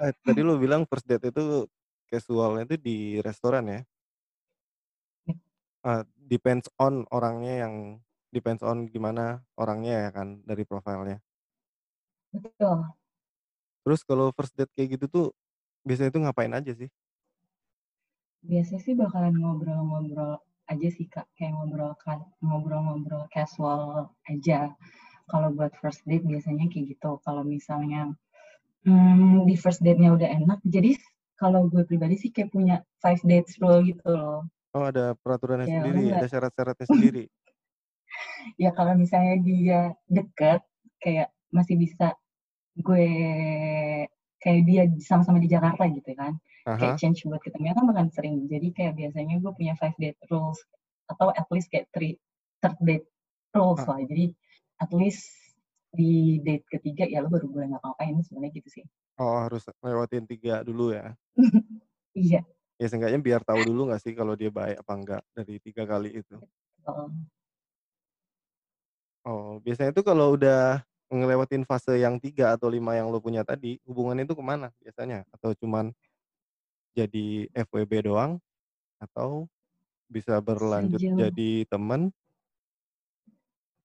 Eh, 0.00 0.12
tadi 0.26 0.40
lu 0.44 0.60
bilang 0.60 0.84
first 0.84 1.08
date 1.08 1.32
itu 1.32 1.64
casual-nya 2.12 2.68
itu 2.68 2.76
di 2.76 2.96
restoran 3.24 3.64
ya? 3.72 3.80
Eee, 5.84 6.02
depends 6.16 6.66
on 6.80 7.04
orangnya 7.12 7.52
yang 7.68 7.74
depends 8.32 8.62
on 8.64 8.88
gimana 8.88 9.44
orangnya 9.60 10.08
ya 10.08 10.10
kan 10.16 10.28
dari 10.48 10.64
profile-nya? 10.64 11.20
Betul. 12.32 12.96
Terus 13.86 14.02
kalau 14.02 14.34
first 14.34 14.50
date 14.58 14.74
kayak 14.74 14.98
gitu 14.98 15.06
tuh 15.06 15.26
Biasanya 15.86 16.10
itu 16.10 16.20
ngapain 16.22 16.52
aja 16.58 16.72
sih? 16.74 16.88
Biasanya 18.46 18.80
sih 18.86 18.94
bakalan 18.98 19.34
ngobrol-ngobrol 19.38 20.32
aja 20.66 20.88
sih, 20.96 21.06
Kak, 21.06 21.26
kayak 21.38 21.54
ngobrol 21.54 21.94
kan 22.02 22.18
ngobrol-ngobrol 22.42 23.24
casual 23.34 24.10
aja. 24.26 24.74
Kalau 25.30 25.48
buat 25.54 25.72
first 25.78 26.02
date 26.06 26.26
biasanya 26.26 26.66
kayak 26.70 26.94
gitu. 26.98 27.10
Kalau 27.26 27.42
misalnya, 27.46 28.14
mmm, 28.86 29.46
di 29.48 29.54
first 29.58 29.80
date-nya 29.82 30.14
udah 30.18 30.28
enak, 30.42 30.60
jadi 30.66 30.94
kalau 31.40 31.70
gue 31.70 31.82
pribadi 31.86 32.16
sih 32.18 32.30
kayak 32.34 32.50
punya 32.54 32.76
five 33.02 33.20
dates 33.26 33.58
rule 33.62 33.82
gitu 33.86 34.06
loh. 34.10 34.46
Oh, 34.74 34.84
ada 34.90 35.14
peraturannya 35.16 35.70
Ya 35.70 35.80
sendiri, 35.80 35.98
nggak 36.10 36.20
ada 36.22 36.28
syarat-syaratnya 36.30 36.86
sendiri? 36.86 37.24
Ya 38.62 38.70
kalau 38.72 38.94
misalnya 38.94 39.36
dia 39.42 39.80
deket, 40.06 40.62
kayak 41.02 41.28
masih 41.50 41.76
bisa 41.76 42.14
gue 42.78 43.08
kayak 44.46 44.62
dia 44.62 44.82
sama-sama 45.02 45.42
di 45.42 45.50
Jakarta 45.50 45.90
gitu 45.90 46.14
kan, 46.14 46.38
Ah 46.62 46.78
kayak 46.78 47.02
change 47.02 47.26
buat 47.26 47.42
ketemunya 47.42 47.74
kan 47.74 47.82
bakalan 47.90 48.10
sering. 48.14 48.46
Jadi 48.46 48.70
kayak 48.70 48.94
biasanya 48.94 49.42
gue 49.42 49.52
punya 49.58 49.74
five 49.74 49.98
date 49.98 50.18
rules 50.30 50.62
atau 51.10 51.34
at 51.34 51.46
least 51.50 51.66
kayak 51.74 51.90
three 51.90 52.14
third 52.62 52.78
date 52.78 53.06
rules 53.50 53.82
Ah. 53.82 53.98
lah. 53.98 54.06
Jadi 54.06 54.30
at 54.78 54.90
least 54.94 55.26
di 55.90 56.38
date 56.46 56.62
ketiga 56.70 57.10
ya 57.10 57.24
lu 57.24 57.28
baru 57.32 57.50
boleh 57.50 57.74
ngapa-ngapain, 57.74 58.22
sebenarnya 58.22 58.52
gitu 58.62 58.68
sih. 58.80 58.84
Oh, 59.18 59.42
harus 59.48 59.66
lewatin 59.82 60.28
3 60.30 60.62
dulu 60.62 60.94
ya? 60.94 61.16
Iya. 62.16 62.40
Ya 62.80 62.86
seenggaknya 62.88 63.20
biar 63.20 63.40
tahu 63.44 63.68
dulu 63.68 63.88
nggak 63.92 64.00
sih 64.00 64.12
kalau 64.16 64.36
dia 64.36 64.48
baik 64.48 64.80
apa 64.80 64.92
enggak 64.96 65.22
dari 65.36 65.60
3 65.60 65.84
kali 65.84 66.20
itu? 66.20 66.36
Oh, 69.26 69.58
biasanya 69.60 69.90
tuh 69.92 70.04
kalau 70.06 70.36
udah 70.38 70.80
ngelewatin 71.10 71.62
fase 71.62 72.02
yang 72.02 72.18
3 72.18 72.58
atau 72.58 72.66
5 72.66 72.98
yang 72.98 73.06
lu 73.10 73.22
punya 73.22 73.46
tadi, 73.46 73.78
hubungannya 73.86 74.26
itu 74.26 74.34
ke 74.34 74.44
mana 74.44 74.74
biasanya? 74.82 75.22
Atau 75.30 75.54
cuman 75.54 75.94
jadi 76.96 77.46
FWB 77.54 78.10
doang? 78.10 78.42
Atau 78.98 79.46
bisa 80.10 80.38
berlanjut 80.42 80.98
Sejauh 80.98 81.18
jadi 81.18 81.50
temen? 81.70 82.10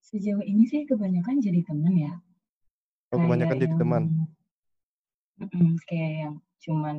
Sejauh 0.01 0.43
ini 0.43 0.65
sih 0.65 0.83
kebanyakan 0.89 1.39
jadi 1.39 1.61
temen 1.65 1.93
ya. 1.97 2.13
Oh, 3.11 3.19
kebanyakan 3.19 3.57
Kayak 3.59 3.63
jadi 3.67 3.73
yang 3.75 3.81
teman? 3.81 4.03
mhm, 5.41 5.69
kayak 5.89 6.11
yang 6.21 6.35
cuman 6.61 6.97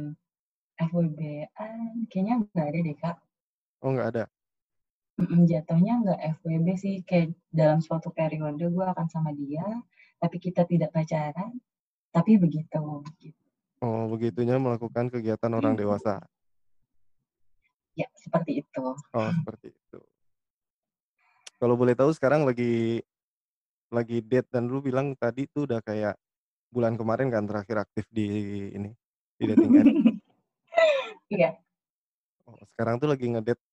FWB-an 0.77 2.09
kayaknya 2.11 2.35
nggak 2.53 2.67
ada 2.69 2.79
deh, 2.83 2.97
Kak. 2.99 3.17
Oh, 3.83 3.91
nggak 3.95 4.09
ada? 4.15 4.25
Jatuhnya 5.23 6.03
nggak 6.03 6.21
FWB 6.41 6.67
sih, 6.75 6.95
kayak 7.07 7.37
dalam 7.53 7.79
suatu 7.85 8.11
periode 8.11 8.59
gue 8.59 8.87
akan 8.87 9.07
sama 9.07 9.31
dia, 9.37 9.63
tapi 10.23 10.39
kita 10.39 10.63
tidak 10.63 10.95
pacaran, 10.95 11.59
tapi 12.15 12.39
begitu, 12.39 13.03
gitu. 13.19 13.43
Oh, 13.83 14.07
begitunya 14.07 14.55
melakukan 14.63 15.11
kegiatan 15.11 15.51
orang 15.51 15.75
dewasa? 15.75 16.23
Ya, 17.99 18.07
seperti 18.15 18.63
itu. 18.63 18.85
Oh, 18.95 19.31
seperti 19.43 19.75
itu. 19.75 19.99
Kalau 21.59 21.75
boleh 21.75 21.99
tahu 21.99 22.15
sekarang 22.15 22.47
lagi 22.47 23.03
lagi 23.91 24.23
date 24.23 24.47
dan 24.55 24.71
lu 24.71 24.79
bilang 24.79 25.19
tadi 25.19 25.51
tuh 25.51 25.67
udah 25.67 25.83
kayak 25.83 26.15
bulan 26.71 26.95
kemarin 26.95 27.29
kan 27.29 27.43
terakhir 27.45 27.83
aktif 27.83 28.07
di 28.09 28.27
ini, 28.71 28.91
di 29.35 29.45
dating 29.51 29.75
app? 29.83 29.91
Iya. 31.33 31.57
Oh, 32.45 32.61
sekarang 32.69 33.01
tuh 33.01 33.09
lagi 33.09 33.25
ngedate 33.25 33.65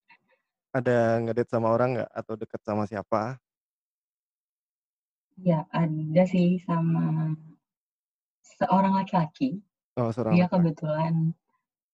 ada 0.71 1.19
ngedate 1.19 1.51
sama 1.51 1.75
orang 1.75 1.99
nggak? 1.99 2.11
Atau 2.15 2.39
deket 2.39 2.61
sama 2.63 2.87
siapa? 2.87 3.35
Iya, 5.39 5.63
ada 5.71 6.23
sih 6.27 6.59
sama 6.67 7.31
seorang 8.43 8.91
laki-laki. 8.99 9.63
Oh, 9.95 10.11
seorang 10.11 10.35
Dia 10.35 10.45
laki-laki. 10.51 10.75
kebetulan, 10.75 11.13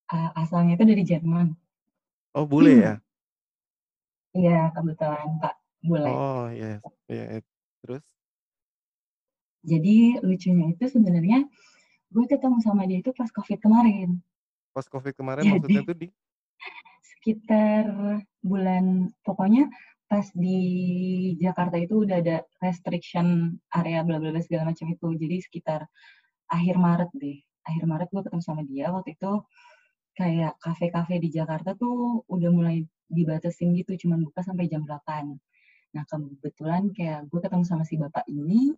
eee, 0.09 0.29
asalnya 0.33 0.73
itu 0.73 0.85
dari 0.89 1.03
Jerman. 1.05 1.47
Oh, 2.33 2.45
bule 2.49 2.73
ya? 2.73 2.93
Iya, 4.35 4.67
kebetulan, 4.75 5.39
Kak, 5.39 5.55
bule. 5.79 6.11
Oh, 6.11 6.51
yes. 6.51 6.83
Iya, 7.07 7.39
it 7.39 7.45
terus? 7.79 8.03
Jadi 9.63 10.19
lucunya 10.19 10.75
itu 10.75 10.85
sebenarnya 10.91 11.47
gue 12.11 12.25
ketemu 12.27 12.59
sama 12.59 12.83
dia 12.83 12.99
itu 12.99 13.15
pas 13.15 13.31
Covid 13.31 13.63
kemarin. 13.63 14.19
Pas 14.75 14.83
Covid 14.91 15.15
kemarin 15.15 15.47
maksudnya 15.47 15.87
Jadi 15.87 15.87
tuh 15.87 15.95
di? 15.95 16.07
sekitar 17.15 17.83
bulan 18.43 19.15
pokoknya 19.23 19.71
pas 20.05 20.25
di 20.37 20.59
Jakarta 21.41 21.75
itu 21.81 22.05
udah 22.05 22.21
ada 22.21 22.45
restriction 22.61 23.57
area 23.73 24.05
bla 24.05 24.21
bla 24.21 24.29
bla 24.33 24.41
segala 24.41 24.69
macam 24.71 24.87
itu. 24.89 25.07
Jadi 25.17 25.35
sekitar 25.41 25.81
akhir 26.53 26.75
Maret 26.77 27.09
deh, 27.17 27.37
akhir 27.65 27.83
Maret 27.89 28.09
gue 28.13 28.21
ketemu 28.25 28.43
sama 28.45 28.61
dia 28.65 28.93
waktu 28.93 29.17
itu 29.17 29.33
kayak 30.15 30.55
kafe-kafe 30.63 31.19
di 31.19 31.29
Jakarta 31.33 31.75
tuh 31.75 32.23
udah 32.31 32.49
mulai 32.53 32.87
dibatasin 33.11 33.75
gitu, 33.75 34.07
cuman 34.07 34.23
buka 34.25 34.41
sampai 34.45 34.65
jam 34.71 34.85
8. 34.87 35.35
Nah, 35.95 36.03
kebetulan 36.07 36.91
kayak 36.95 37.27
gue 37.29 37.39
ketemu 37.43 37.63
sama 37.67 37.83
si 37.87 37.95
bapak 37.99 38.23
ini, 38.31 38.71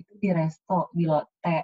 itu 0.00 0.12
di 0.20 0.30
resto, 0.32 0.88
di 0.96 1.04
Lotte, 1.04 1.60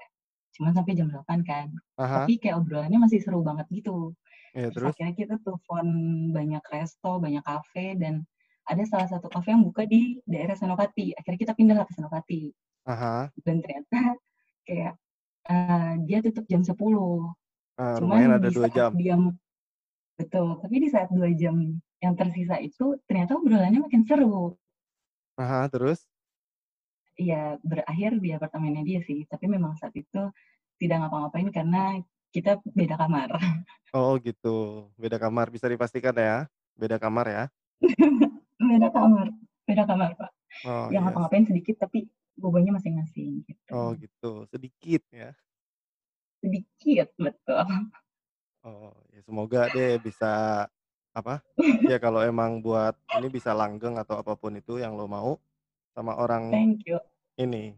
cuman 0.57 0.73
sampai 0.77 0.93
jam 0.99 1.09
8 1.09 1.41
kan. 1.49 1.69
Ah 1.97 2.05
hah. 2.05 2.25
Tapi 2.29 2.37
kayak 2.41 2.61
obrolannya 2.61 3.01
masih 3.01 3.21
seru 3.25 3.41
banget 3.41 3.67
gitu. 3.73 4.13
Iya, 4.57 4.69
Terus 4.73 4.93
terus? 4.93 4.93
akhirnya 4.97 5.15
kita 5.17 5.35
telepon 5.45 5.87
banyak 6.33 6.65
resto, 6.73 7.11
banyak 7.21 7.45
kafe, 7.45 7.97
dan 7.97 8.25
ada 8.67 8.85
salah 8.87 9.09
satu 9.11 9.27
kafe 9.31 9.55
yang 9.55 9.63
buka 9.67 9.87
di 9.89 10.19
daerah 10.27 10.55
Senopati. 10.59 11.15
Akhirnya 11.19 11.41
kita 11.43 11.55
pindah 11.59 11.77
ke 11.87 11.93
Senopati. 11.97 12.43
Ah 12.85 12.97
hah. 12.97 13.33
Dan 13.45 13.63
ternyata 13.65 14.17
kayak, 14.69 14.95
eee, 15.51 15.93
dia 16.09 16.19
tutup 16.25 16.45
jam 16.51 16.63
10. 16.67 17.35
Ah, 17.79 18.01
lumayan 18.01 18.33
Cuman 18.33 18.41
ada 18.41 18.49
di 18.49 18.53
2 18.57 18.69
saat 18.69 18.73
jam. 18.73 18.93
dia 18.97 19.17
betul, 20.21 20.49
tapi 20.63 20.77
di 20.85 20.89
saat 20.93 21.09
2 21.13 21.31
jam 21.37 21.57
yang 22.05 22.15
tersisa 22.17 22.57
itu 22.61 22.97
ternyata 23.09 23.37
obrolannya 23.41 23.81
makin 23.85 24.03
seru. 24.09 24.57
Ah 25.39 25.45
hah, 25.49 25.67
terus? 25.69 26.07
Iya, 27.17 27.57
berakhir 27.65 28.21
di 28.21 28.29
apartemennya 28.37 28.83
dia 28.85 29.01
sih, 29.09 29.25
tapi 29.25 29.49
memang 29.49 29.73
saat 29.81 29.97
itu 29.97 30.21
tidak 30.81 30.97
ngapa-ngapain 31.09 31.49
karena 31.49 31.83
kita 32.35 32.61
beda 32.77 33.01
kamar. 33.01 33.31
Oh, 33.95 34.19
gitu. 34.19 34.91
Beda 34.99 35.17
kamar, 35.23 35.47
bisa 35.55 35.71
dipastikan 35.71 36.15
ya? 36.19 36.51
Beda 36.75 36.99
kamar 36.99 37.27
ya? 37.31 37.43
Beda 38.57 38.89
kamar 38.91 39.29
beda 39.67 39.83
kamar, 39.85 40.15
Pak. 40.15 40.31
Oh, 40.65 40.89
Yang 40.89 41.03
iya. 41.03 41.07
ngapa-ngapain 41.11 41.45
sedikit 41.45 41.77
tapi 41.83 42.07
bobonya 42.39 42.71
masing-masing, 42.71 43.43
Oh, 43.75 43.93
gitu. 43.93 44.07
gitu. 44.07 44.33
Sedikit 44.49 45.03
ya? 45.11 45.35
Sedikit, 46.39 47.11
betul. 47.19 47.67
Oh, 48.63 48.95
ya 49.11 49.21
semoga 49.27 49.67
deh 49.75 49.99
bisa 49.99 50.65
apa, 51.11 51.43
ya 51.87 51.99
kalau 51.99 52.23
emang 52.23 52.63
buat 52.63 52.95
ini 53.19 53.27
bisa 53.31 53.51
langgeng 53.57 53.99
atau 53.99 54.21
apa 54.21 54.37
pun 54.39 54.55
itu 54.55 54.79
yang 54.79 54.95
lo 54.95 55.09
mau 55.11 55.41
sama 55.97 56.15
orang 56.15 56.53
Thank 56.53 56.87
you. 56.87 57.01
ini. 57.41 57.75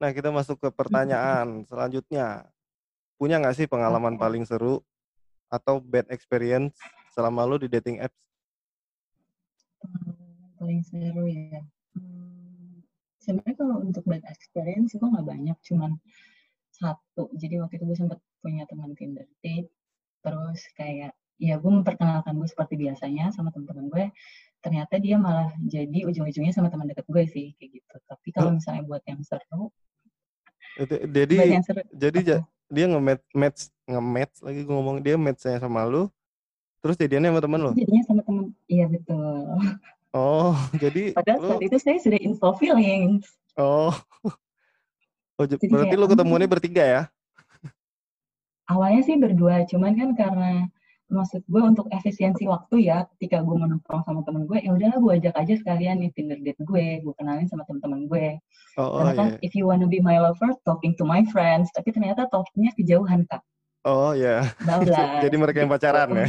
Nah, 0.00 0.16
kita 0.16 0.32
masuk 0.32 0.56
ke 0.64 0.68
pertanyaan 0.72 1.60
selanjutnya. 1.70 2.48
Punya 3.20 3.36
nggak 3.36 3.56
sih 3.56 3.68
pengalaman 3.68 4.16
paling 4.16 4.48
seru 4.48 4.80
atau 5.52 5.76
bad 5.76 6.08
experience 6.08 6.80
selama 7.12 7.44
lo 7.44 7.60
di 7.60 7.68
dating 7.68 8.00
apps? 8.00 8.29
Paling 10.60 10.84
seru 10.84 11.24
ya, 11.24 11.64
mmm, 11.96 12.84
sebenarnya 13.16 13.56
kalau 13.56 13.80
untuk 13.80 14.04
bad 14.04 14.20
experience 14.28 14.92
itu 14.92 15.00
nggak 15.00 15.24
banyak, 15.24 15.56
cuman 15.64 15.96
1. 16.76 17.32
Jadi 17.40 17.54
waktu 17.64 17.80
itu 17.80 17.84
gue 17.88 17.96
sempet 17.96 18.20
punya 18.44 18.68
teman 18.68 18.92
Tinder 18.92 19.24
date, 19.40 19.72
terus 20.20 20.60
kayak 20.76 21.16
ya 21.40 21.56
gue 21.56 21.72
memperkenalkan 21.72 22.36
gue 22.36 22.44
seperti 22.44 22.76
biasanya 22.76 23.32
sama 23.32 23.48
temen-temen 23.56 23.88
gue, 23.88 24.04
ternyata 24.60 25.00
dia 25.00 25.16
malah 25.16 25.48
jadi 25.64 26.04
ujung-ujungnya 26.04 26.52
sama 26.52 26.68
teman 26.68 26.92
dekat 26.92 27.08
gue 27.08 27.24
sih, 27.24 27.56
kayak 27.56 27.80
gitu. 27.80 27.96
Tapi 28.04 28.28
kalau 28.36 28.52
misalnya 28.52 28.84
buat 28.84 29.00
yang 29.08 29.24
seru 29.24 29.72
jadi 30.80 31.36
yang 31.56 31.64
seru 31.64 31.80
jadi 31.92 32.40
apa? 32.40 32.48
dia 32.70 32.86
nge-match 32.86 33.24
match 33.34 33.60
nge-match 33.88 34.34
lagi 34.44 34.60
gue 34.62 34.74
ngomong, 34.76 34.96
dia 35.00 35.16
match-nya 35.16 35.56
sama 35.56 35.88
lu, 35.88 36.06
terus 36.84 37.00
jadiannya 37.00 37.32
sama 37.32 37.42
temen 37.42 37.60
lo? 37.64 37.72
jadinya 37.72 38.02
sama 38.04 38.20
temen 38.24 38.44
iya 38.68 38.86
betul. 38.88 39.56
Oh, 40.10 40.58
jadi 40.82 41.14
Padahal 41.14 41.54
saat 41.54 41.62
itu 41.62 41.76
saya 41.78 41.98
sudah 42.02 42.18
in 42.18 42.34
full 42.38 42.54
feelings. 42.58 43.26
Oh. 43.58 43.94
Oh, 45.40 45.48
ja 45.48 45.56
Jadi 45.56 45.72
berarti 45.72 45.96
kayak, 45.96 46.04
lu 46.04 46.12
ketemuannya 46.12 46.48
bertiga 46.52 46.84
ya? 46.84 47.02
Awalnya 48.68 49.08
sih 49.08 49.16
berdua, 49.16 49.64
cuman 49.64 49.96
kan 49.96 50.12
karena 50.12 50.68
maksud 51.08 51.40
gue 51.48 51.62
untuk 51.64 51.88
efisiensi 51.88 52.44
waktu 52.44 52.92
ya, 52.92 53.08
ketika 53.16 53.40
gue 53.40 53.56
nongkrong 53.56 54.04
sama 54.04 54.20
temen 54.28 54.44
gue, 54.44 54.60
ya 54.60 54.76
udahlah 54.76 55.00
gue 55.00 55.12
ajak 55.16 55.34
aja 55.40 55.54
sekalian 55.56 56.04
nih 56.04 56.12
Tinder 56.12 56.36
date 56.44 56.60
gue, 56.60 57.00
gue 57.00 57.14
kenalin 57.16 57.48
sama 57.48 57.64
temen-temen 57.64 58.04
gue. 58.04 58.36
Oh, 58.76 59.00
Karena 59.00 59.12
kan 59.16 59.28
iya. 59.32 59.40
if 59.40 59.56
you 59.56 59.64
wanna 59.64 59.88
be 59.88 59.96
my 60.04 60.20
lover, 60.20 60.52
talking 60.68 60.92
to 61.00 61.08
my 61.08 61.24
friends, 61.32 61.72
tapi 61.72 61.88
ternyata 61.88 62.28
talk-nya 62.28 62.76
kejauhan, 62.76 63.24
Kak. 63.24 63.40
Oh, 63.88 64.12
ya. 64.20 64.44
Bablas, 64.62 65.24
Jadi 65.24 65.36
mereka 65.40 65.64
yang 65.64 65.72
pacaran 65.72 66.08
ya? 66.14 66.28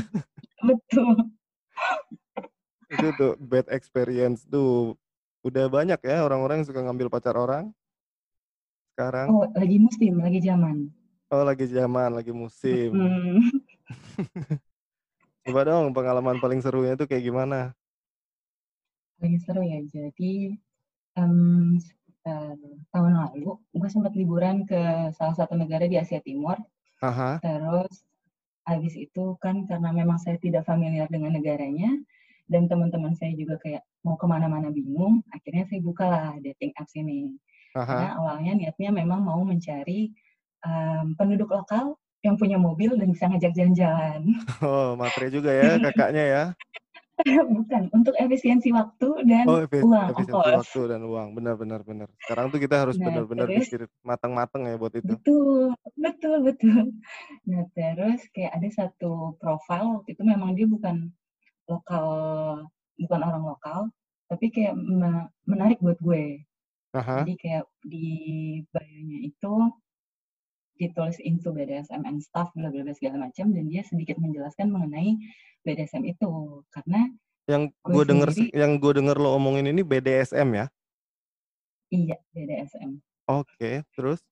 Betul. 0.64 1.36
Itu 2.92 3.16
tuh 3.16 3.40
bad 3.40 3.72
experience 3.72 4.44
tuh, 4.44 5.00
udah 5.48 5.72
banyak 5.72 5.96
ya 6.04 6.28
orang-orang 6.28 6.60
yang 6.60 6.68
suka 6.68 6.84
ngambil 6.84 7.08
pacar 7.08 7.40
orang? 7.40 7.72
Sekarang? 8.92 9.32
Oh, 9.32 9.48
lagi 9.56 9.80
musim, 9.80 10.20
lagi 10.20 10.44
zaman. 10.44 10.92
Oh, 11.32 11.48
lagi 11.48 11.64
zaman, 11.72 12.12
lagi 12.12 12.36
musim. 12.36 12.92
Mhm. 12.92 13.40
Coba 15.48 15.62
dong 15.64 15.96
pengalaman 15.96 16.38
paling 16.44 16.60
serunya 16.60 17.00
itu 17.00 17.08
kayak 17.08 17.24
gimana? 17.32 17.72
Paling 19.16 19.40
seru 19.40 19.64
ya, 19.64 19.80
jadi, 19.88 20.60
mmm, 21.16 21.80
sekitar 21.80 22.60
tahun 22.92 23.14
lalu, 23.16 23.56
gue 23.72 23.90
sempet 23.90 24.14
liburan 24.20 24.68
ke 24.68 25.16
salah 25.16 25.34
satu 25.40 25.56
negara 25.56 25.88
di 25.88 25.96
Asia 25.96 26.20
Timur. 26.20 26.60
Ah 27.00 27.14
hah. 27.16 27.36
Terus 27.40 28.04
habis 28.68 28.94
itu 29.00 29.40
kan 29.42 29.66
karena 29.66 29.90
memang 29.96 30.20
saya 30.22 30.38
tidak 30.38 30.68
familiar 30.68 31.08
dengan 31.10 31.34
negaranya 31.34 31.90
dan 32.52 32.68
teman-teman 32.68 33.16
saya 33.16 33.32
juga 33.40 33.56
kayak 33.64 33.82
mau 34.04 34.20
ke 34.20 34.28
mana-mana 34.28 34.68
bingung, 34.76 35.24
akhirnya 35.32 35.64
saya 35.72 35.80
bukalah 35.82 36.36
dating 36.44 36.76
apps 36.76 36.94
ini. 37.00 37.32
Ah 37.76 37.86
hah. 37.88 37.88
Karena 37.88 38.10
awalnya 38.20 38.52
niatnya 38.60 38.90
memang 38.92 39.24
mau 39.24 39.40
mencari, 39.48 40.12
mmm, 40.68 41.16
penduduk 41.16 41.50
lokal 41.56 41.96
yang 42.22 42.36
punya 42.38 42.60
mobil 42.62 42.94
dan 43.00 43.10
bisa 43.10 43.26
ngajak 43.32 43.56
jalan-jalan. 43.56 44.22
Oh, 44.62 44.94
matre 45.00 45.32
juga 45.34 45.50
ya 45.56 45.80
Kakaknya 45.86 46.24
ya. 46.28 46.44
Bukan, 47.22 47.94
untuk 47.94 48.18
efisiensi 48.18 48.74
waktu 48.74 49.08
dan 49.30 49.46
Oh, 49.48 49.62
efis 49.62 49.82
uang, 49.86 50.10
efisiensi 50.14 50.50
waktu 50.58 50.80
dan 50.90 51.02
uang, 51.06 51.28
benar 51.38 51.54
benar 51.58 51.82
benar. 51.86 52.10
Sekarang 52.26 52.50
tuh 52.50 52.58
kita 52.62 52.76
harus 52.82 52.98
Nah, 52.98 53.06
benar-benar 53.10 53.46
terus 53.50 53.68
mikir 53.70 53.82
mateng-mateng 54.02 54.66
ya 54.70 54.76
buat 54.78 54.94
itu. 54.98 55.06
Betul, 55.06 55.74
betul 55.98 56.36
betul. 56.46 56.82
Nah, 57.50 57.64
terus 57.74 58.22
kayak 58.34 58.54
ada 58.58 58.70
satu 58.70 59.34
profile 59.42 59.98
waktu 60.02 60.14
itu 60.14 60.24
memang 60.26 60.54
dia 60.54 60.70
bukan 60.70 61.10
lokal 61.70 62.08
bukan 62.98 63.22
orang 63.22 63.44
lokal, 63.46 63.80
tapi 64.30 64.54
kayak 64.54 64.78
me 64.78 65.28
menarik 65.50 65.82
buat 65.82 65.98
gue. 66.00 66.46
Ah 66.92 67.04
hah. 67.04 67.20
Jadi 67.24 67.34
kayak 67.40 67.66
di 67.88 68.08
bio-nya 68.70 69.20
itu 69.26 69.54
ditulis 70.82 71.22
into 71.22 71.54
BDSM 71.54 72.02
and 72.10 72.26
stuff 72.26 72.50
bla 72.58 72.74
bla 72.74 72.82
bla 72.82 72.94
segala 72.98 73.30
macam 73.30 73.54
dan 73.54 73.70
dia 73.70 73.86
sedikit 73.86 74.18
menjelaskan 74.18 74.74
mengenai 74.74 75.18
BDSM 75.62 76.04
itu. 76.10 76.66
Karena 76.74 77.06
Yang 77.50 77.74
gue 77.86 78.04
denger 78.06 78.30
sendiri 78.34 78.54
yang 78.54 78.72
gue 78.78 78.92
denger 78.98 79.18
lo 79.18 79.36
omongin 79.38 79.70
ini 79.70 79.82
BDSM 79.82 80.50
ya? 80.56 80.66
Iya, 81.92 82.18
BDSM. 82.32 83.04
Oke, 83.28 83.84
terus? 83.94 84.24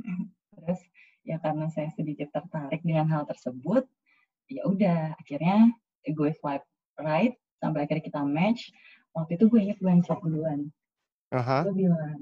Terus 0.56 0.80
ya 1.28 1.36
karena 1.42 1.68
saya 1.68 1.92
sedikit 1.92 2.32
tertarik 2.32 2.80
dengan 2.80 3.12
hal 3.12 3.28
tersebut, 3.28 3.84
ya 4.48 4.64
udah 4.64 5.12
akhirnya 5.20 5.68
gue 6.12 6.30
swipe 6.36 6.66
right 7.00 7.34
sampai 7.58 7.86
akhirnya 7.88 8.04
kita 8.04 8.20
match. 8.22 8.70
Waktu 9.16 9.40
itu 9.40 9.44
gue 9.48 9.60
inget 9.64 9.78
gue 9.80 9.90
yang 9.90 10.04
chat 10.04 10.20
duluan. 10.20 10.68
Ah 11.32 11.42
hah. 11.42 11.60
Gue 11.66 11.86
bilang 11.86 12.18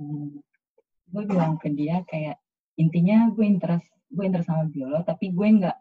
gue 1.11 1.25
bilang 1.29 1.55
ke 1.61 1.69
dia 1.71 2.01
kayak, 2.09 2.41
intinya 2.81 3.29
gue 3.35 3.45
interest 3.45 3.87
gue 4.15 4.25
interest 4.25 4.49
sama 4.49 4.71
bio 4.71 4.87
lo, 4.89 5.03
tapi 5.03 5.35
gue 5.35 5.49
nggak 5.61 5.77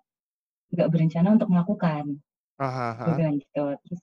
nggak 0.74 0.89
berencana 0.89 1.38
untuk 1.38 1.50
melakukan. 1.53 2.17
Ah 2.57 2.72
hah 2.72 2.93
Gue 3.05 3.13
bilang 3.22 3.36
gitu. 3.38 3.65
Terus 3.86 4.01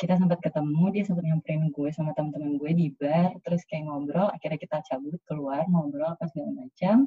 kita 0.00 0.18
sempat 0.18 0.42
ketemu, 0.42 0.84
dia 0.90 1.04
sempat 1.06 1.22
nyamperin 1.22 1.70
gue 1.70 1.88
sama 1.94 2.10
teman-teman 2.16 2.58
gue 2.58 2.70
di 2.74 2.90
bar, 2.96 3.38
terus 3.46 3.62
kayak 3.68 3.86
ngobrol, 3.86 4.26
akhirnya 4.34 4.58
kita 4.58 4.82
cabut 4.82 5.20
keluar, 5.28 5.62
ngobrol 5.70 6.16
apa 6.16 6.26
segala 6.26 6.66
macam. 6.66 7.06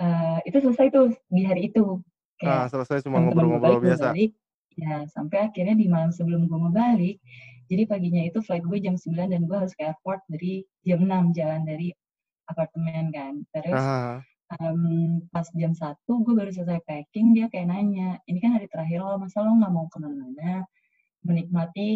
Eee, 0.00 0.38
itu 0.48 0.58
selesai 0.64 0.90
tuh 0.90 1.12
di 1.28 1.44
hari 1.44 1.70
itu. 1.70 2.00
Ah, 2.40 2.66
Kayak 2.66 2.72
selesai 2.72 3.04
cuma 3.04 3.20
ngobrol-ngobrol 3.20 3.78
biasa? 3.84 4.10
balik, 4.10 4.32
ya 4.82 4.96
sampai 5.14 5.38
akhirnya 5.50 5.74
di 5.82 5.86
malam 5.94 6.10
sebelum 6.14 6.48
gue 6.50 6.58
mau 6.64 6.72
balik, 6.74 7.16
jadi 7.70 7.82
paginya 7.90 8.22
itu 8.28 8.38
flight 8.46 8.64
gue 8.66 8.78
jam 8.86 8.96
9.00 8.98 9.26
dan 9.32 9.42
gue 9.48 9.56
harus 9.60 9.74
ke 9.78 9.82
airport 9.88 10.20
dari 10.32 10.64
jam 10.88 11.00
6.00 11.06 11.24
jalan 11.36 11.62
dari 11.68 11.88
apartemen 12.50 13.06
kan. 13.16 13.34
Terus, 13.54 13.84
hah. 13.90 14.22
mmm, 14.60 15.30
pas 15.34 15.46
jam 15.56 15.72
1.00 15.76 16.22
gue 16.26 16.34
baru 16.38 16.50
selesai 16.54 16.80
packing, 16.88 17.32
dia 17.36 17.46
kayak 17.52 17.68
nanya, 17.72 18.08
"Ini 18.30 18.38
kan 18.44 18.52
hari 18.58 18.66
terakhir 18.72 19.00
lo, 19.04 19.16
masa 19.22 19.42
lo 19.46 19.52
nggak 19.58 19.72
mau 19.74 19.86
ke 19.92 19.98
mana-mana, 20.02 20.66
menikmati, 21.26 21.90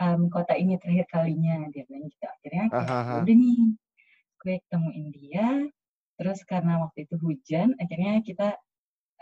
mmm, 0.00 0.28
kota 0.34 0.54
ini 0.58 0.76
terakhir 0.82 1.06
kalinya?" 1.12 1.66
Dia 1.74 1.84
bilang 1.88 2.06
gitu. 2.12 2.24
Akhirnya 2.28 2.64
kayak 2.76 2.94
ya 3.12 3.18
udah 3.24 3.36
nih, 3.36 3.58
gue 4.42 4.54
ketemuin 4.64 5.06
dia, 5.16 5.46
terus 6.18 6.40
karena 6.48 6.74
waktu 6.84 6.98
itu 7.08 7.16
hujan, 7.20 7.68
akhirnya 7.82 8.20
kita, 8.24 8.48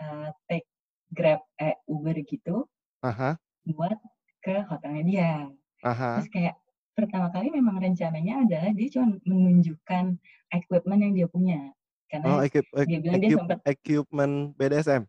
eee, 0.01 0.29
take 0.51 0.69
Grab 1.15 1.43
eh, 1.63 1.77
Uber 1.91 2.17
gitu 2.27 2.67
Ah 3.05 3.13
hah. 3.19 3.37
buat 3.65 3.97
ke 4.45 4.55
hotelnya 4.69 5.03
dia. 5.09 5.31
Ah 5.83 5.95
Terus 6.15 6.29
kayak 6.35 6.57
pertama 6.99 7.29
kali 7.35 7.49
memang 7.55 7.77
rencananya 7.83 8.45
adalah 8.47 8.71
dia 8.77 8.89
cuman 8.95 9.11
menunjukkan 9.27 10.05
equipment 10.55 11.01
yang 11.05 11.15
dia 11.19 11.29
punya. 11.31 11.61
Oh, 12.25 12.39
Karena 12.39 12.45
equip 12.47 12.67
ek 12.83 12.89
dia 12.89 12.99
bilang 13.03 13.21
dia 13.23 13.33
equip 13.33 13.43
sempet 13.43 13.61
equipment 13.69 14.57
BDSM? 14.59 15.05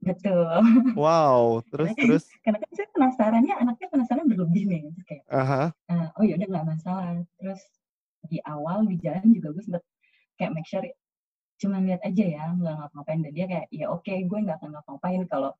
Betul. 0.00 0.48
Wow, 0.94 1.62
terus 1.70 1.94
kan 1.96 1.96
terus? 1.96 2.36
karena 2.44 2.58
kan 2.62 2.70
saya 2.76 2.88
penasarannya 2.96 3.54
anaknya 3.60 3.88
penasaran 3.92 4.26
berlebih 4.32 4.64
nih, 4.68 4.82
terus 4.96 5.06
kayak, 5.08 5.24
Ah 5.28 5.44
hah. 5.46 5.72
eee, 5.92 6.08
"Oh 6.18 6.24
ya 6.26 6.34
udah 6.40 6.48
nggak 6.52 6.68
masalah." 6.72 7.08
Terus 7.40 7.62
di 8.30 8.38
awal 8.46 8.86
di 8.90 8.96
jalan 9.02 9.28
juga 9.36 9.48
gue 9.56 9.64
sempet 9.66 9.84
kayak 10.40 10.52
make 10.56 10.68
sure 10.68 10.84
cuman 11.62 11.82
lihat 11.88 12.02
aja 12.06 12.24
ya, 12.26 12.44
nggak 12.58 12.74
ngapa-ngapain 12.80 13.20
dan 13.26 13.32
dia 13.36 13.46
kayak, 13.50 13.66
"Ya 13.74 13.86
oke, 13.92 14.12
gue 14.12 14.38
nggak 14.44 14.58
akan 14.62 14.70
ngapa-ngapain 14.78 15.22
kalau, 15.30 15.52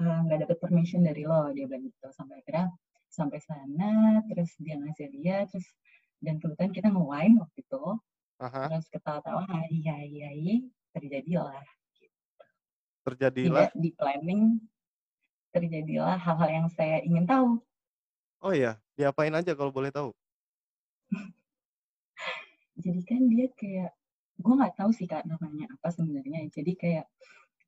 eee, 0.00 0.18
nggak 0.26 0.38
dapet 0.46 0.58
permission 0.62 1.02
dari 1.06 1.22
lo," 1.26 1.50
dia 1.54 1.64
bilang 1.68 1.84
gitu. 1.88 2.06
Sampai 2.14 2.42
akhirnya 2.42 2.70
sampai 3.10 3.38
sana, 3.42 4.20
terus 4.26 4.50
dia 4.58 4.74
ngasih 4.80 5.06
lihat, 5.14 5.50
terus 5.54 5.66
dan 6.24 6.40
kebetulan 6.42 6.72
kita 6.74 6.88
nge-wine 6.90 7.36
waktu 7.42 7.58
itu, 7.62 7.84
Ah 8.40 8.50
hah. 8.50 8.66
terus 8.70 8.86
ketawa-tawa, 8.90 9.42
hahi-hahi-hahi, 9.46 10.66
terjadilah 10.96 11.62
gitu. 12.00 12.10
Terjadilah? 13.06 13.68
Tidak 13.70 13.70
di-planning, 13.78 14.42
terjadilah 15.54 16.18
hal-hal 16.18 16.50
yang 16.50 16.68
saya 16.72 16.98
ingin 17.06 17.24
tahu. 17.28 17.62
Oh 18.42 18.52
iya? 18.52 18.80
Diapain 18.98 19.32
aja 19.34 19.54
kalau 19.54 19.70
boleh 19.70 19.90
tahu? 19.94 20.10
Jadi 22.84 23.00
kan 23.06 23.22
dia 23.30 23.46
kayak 23.54 23.90
gue 24.42 24.54
nggak 24.58 24.74
tahu 24.74 24.90
sih 24.90 25.06
Kak 25.06 25.24
namanya 25.30 25.70
apa 25.70 25.88
sebenarnya. 25.94 26.50
Jadi 26.50 26.72
kayak 26.74 27.06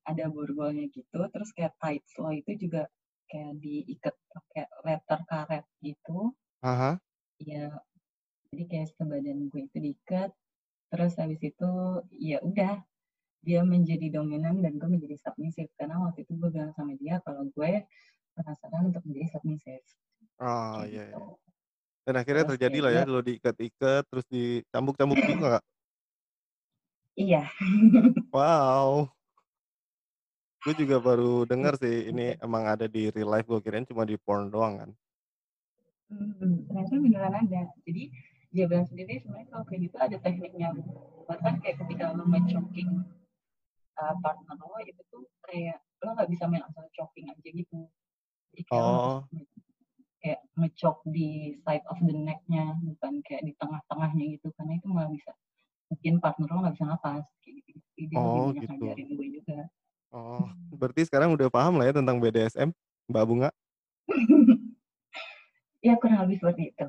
ada 0.06 0.24
borgolnya 0.30 0.86
gitu, 0.94 1.20
terus 1.34 1.50
kayak 1.56 1.74
tights 1.82 2.14
lo 2.22 2.30
itu 2.32 2.54
juga 2.58 2.86
kayak 3.30 3.52
diikat 3.62 4.14
pakai 4.34 4.64
letter 4.86 5.20
karet 5.30 5.64
gitu. 5.82 6.32
Ah 6.62 6.76
hah. 6.76 6.98
Iya, 7.42 7.68
jadi 8.52 8.64
kayak 8.70 8.88
sebadan 8.96 9.38
gue 9.52 9.62
itu 9.68 9.78
diikat, 9.80 10.30
terus 10.92 11.14
habis 11.20 11.40
itu 11.44 11.70
ya 12.14 12.38
udah, 12.44 12.80
dia 13.46 13.62
menjadi 13.66 14.08
dominan 14.20 14.60
dan 14.64 14.78
gue 14.80 14.88
menjadi 14.90 15.16
submissive. 15.22 15.70
Karena 15.78 15.96
waktu 16.04 16.24
itu 16.26 16.32
gue 16.40 16.50
bilang 16.54 16.72
sama 16.76 16.94
dia 17.00 17.20
kalau 17.26 17.48
gue 17.52 17.72
penasaran 18.36 18.90
untuk 18.92 19.04
menjadi 19.08 19.28
submissive, 19.38 19.84
Oh, 20.40 20.84
iya 20.84 21.02
gitu. 21.08 21.16
iya. 21.16 21.20
Dan 22.06 22.14
akhirnya 22.20 22.44
Terus 22.44 22.56
kayak 22.64 22.84
terjadilah 22.84 22.92
ya, 22.96 23.02
lo 23.08 23.20
diikat-ikat, 23.24 24.02
terus 24.10 24.26
dicambuk-cambuk 24.32 25.20
juga 25.26 25.44
nggak? 25.60 25.62
Iya. 27.16 27.48
Wow. 28.32 29.12
Gue 30.66 30.74
juga 30.82 30.98
baru 30.98 31.46
Iya, 31.46 31.46
denger 31.46 31.74
sih, 31.78 31.96
ini 32.10 32.34
oke. 32.34 32.42
emang 32.42 32.66
ada 32.66 32.90
di 32.90 33.06
real 33.14 33.30
life, 33.30 33.46
gue 33.46 33.62
kirain 33.62 33.86
cuma 33.86 34.02
di 34.02 34.18
porn 34.18 34.50
doang 34.50 34.74
kan. 34.82 34.90
Mhm, 36.10 36.66
ternyata 36.66 36.94
beneran 36.98 37.34
ada. 37.38 37.62
Jadi 37.86 38.02
dia 38.50 38.64
bilang 38.66 38.86
sendiri 38.90 39.22
sebenarnya 39.22 39.46
kalau 39.46 39.64
kayak 39.70 39.80
gitu 39.86 39.96
ada 40.02 40.16
tekniknya. 40.22 40.68
Bahkan 41.30 41.54
kayak 41.62 41.76
ketika 41.86 42.04
lo 42.18 42.26
nge-choking, 42.26 42.90
eee, 43.98 44.14
partner 44.26 44.56
lo, 44.58 44.78
itu 44.82 45.02
tuh 45.06 45.22
kayak 45.46 45.78
lo 46.02 46.10
nggak 46.18 46.30
bisa 46.34 46.44
main 46.50 46.66
asal 46.66 46.82
choking 46.98 47.30
aja 47.30 47.46
gitu. 47.46 47.86
Jadi 48.50 48.62
Oh. 48.74 49.22
kayak 50.22 50.40
nge-choke 50.58 51.02
di 51.14 51.54
side 51.62 51.86
of 51.86 51.98
the 52.02 52.14
neck-nya, 52.14 52.74
bukan 52.82 53.22
kayak 53.22 53.46
di 53.46 53.54
tengah-tengahnya 53.54 54.24
gitu, 54.34 54.50
karena 54.58 54.72
itu 54.82 54.86
malah 54.90 55.10
bisa 55.14 55.30
bikin 55.94 56.18
partner 56.18 56.50
lo 56.50 56.58
nggak 56.66 56.74
bisa 56.74 56.86
napas, 56.90 57.26
kayak 57.42 57.54
gitu. 57.62 57.78
Jadi 57.94 58.04
dia 58.10 58.20
lebih 58.26 58.42
Oh, 58.42 58.50
gitu. 58.58 58.72
ngajarin 58.74 59.08
gue 59.14 59.28
juga. 59.42 59.58
Oh, 60.14 60.46
berarti 60.70 61.02
sekarang 61.04 61.34
udah 61.34 61.50
paham 61.50 61.78
lah 61.82 61.90
ya 61.90 61.94
tentang 61.98 62.22
BDSM, 62.22 62.70
Mbak 63.10 63.24
Bunga? 63.26 63.50
Iya, 65.82 65.94
kurang 66.00 66.26
lebih 66.26 66.38
seperti 66.40 66.62
itu. 66.72 66.86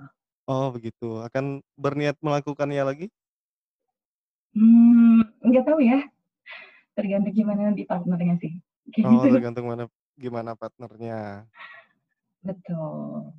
Oh, 0.47 0.71
begitu. 0.71 1.19
Akan 1.25 1.59
berniat 1.75 2.15
melakukannya 2.23 2.83
lagi? 2.85 3.07
Mmm, 4.57 5.21
nggak 5.43 5.65
tahu 5.69 5.79
ya, 5.85 6.01
tergantung 6.97 7.35
gimana 7.35 7.69
nanti 7.69 7.85
partnernya 7.85 8.41
sih, 8.41 8.57
kayak 8.89 9.05
Oh, 9.05 9.21
gitu. 9.21 9.37
tergantung 9.37 9.65
mana 9.69 9.85
gimana 10.17 10.57
partnernya. 10.57 11.45
Betul. 12.41 13.37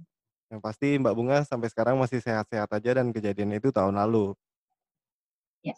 Yang 0.48 0.60
pasti 0.62 0.94
Mbak 0.94 1.14
Bunga 1.18 1.38
sampai 1.42 1.68
sekarang 1.72 1.98
masih 1.98 2.22
sehat-sehat 2.22 2.70
aja 2.70 2.90
dan 3.02 3.10
kejadian 3.10 3.50
itu 3.56 3.74
tahun 3.74 3.98
lalu? 3.98 4.32
Ya. 5.66 5.74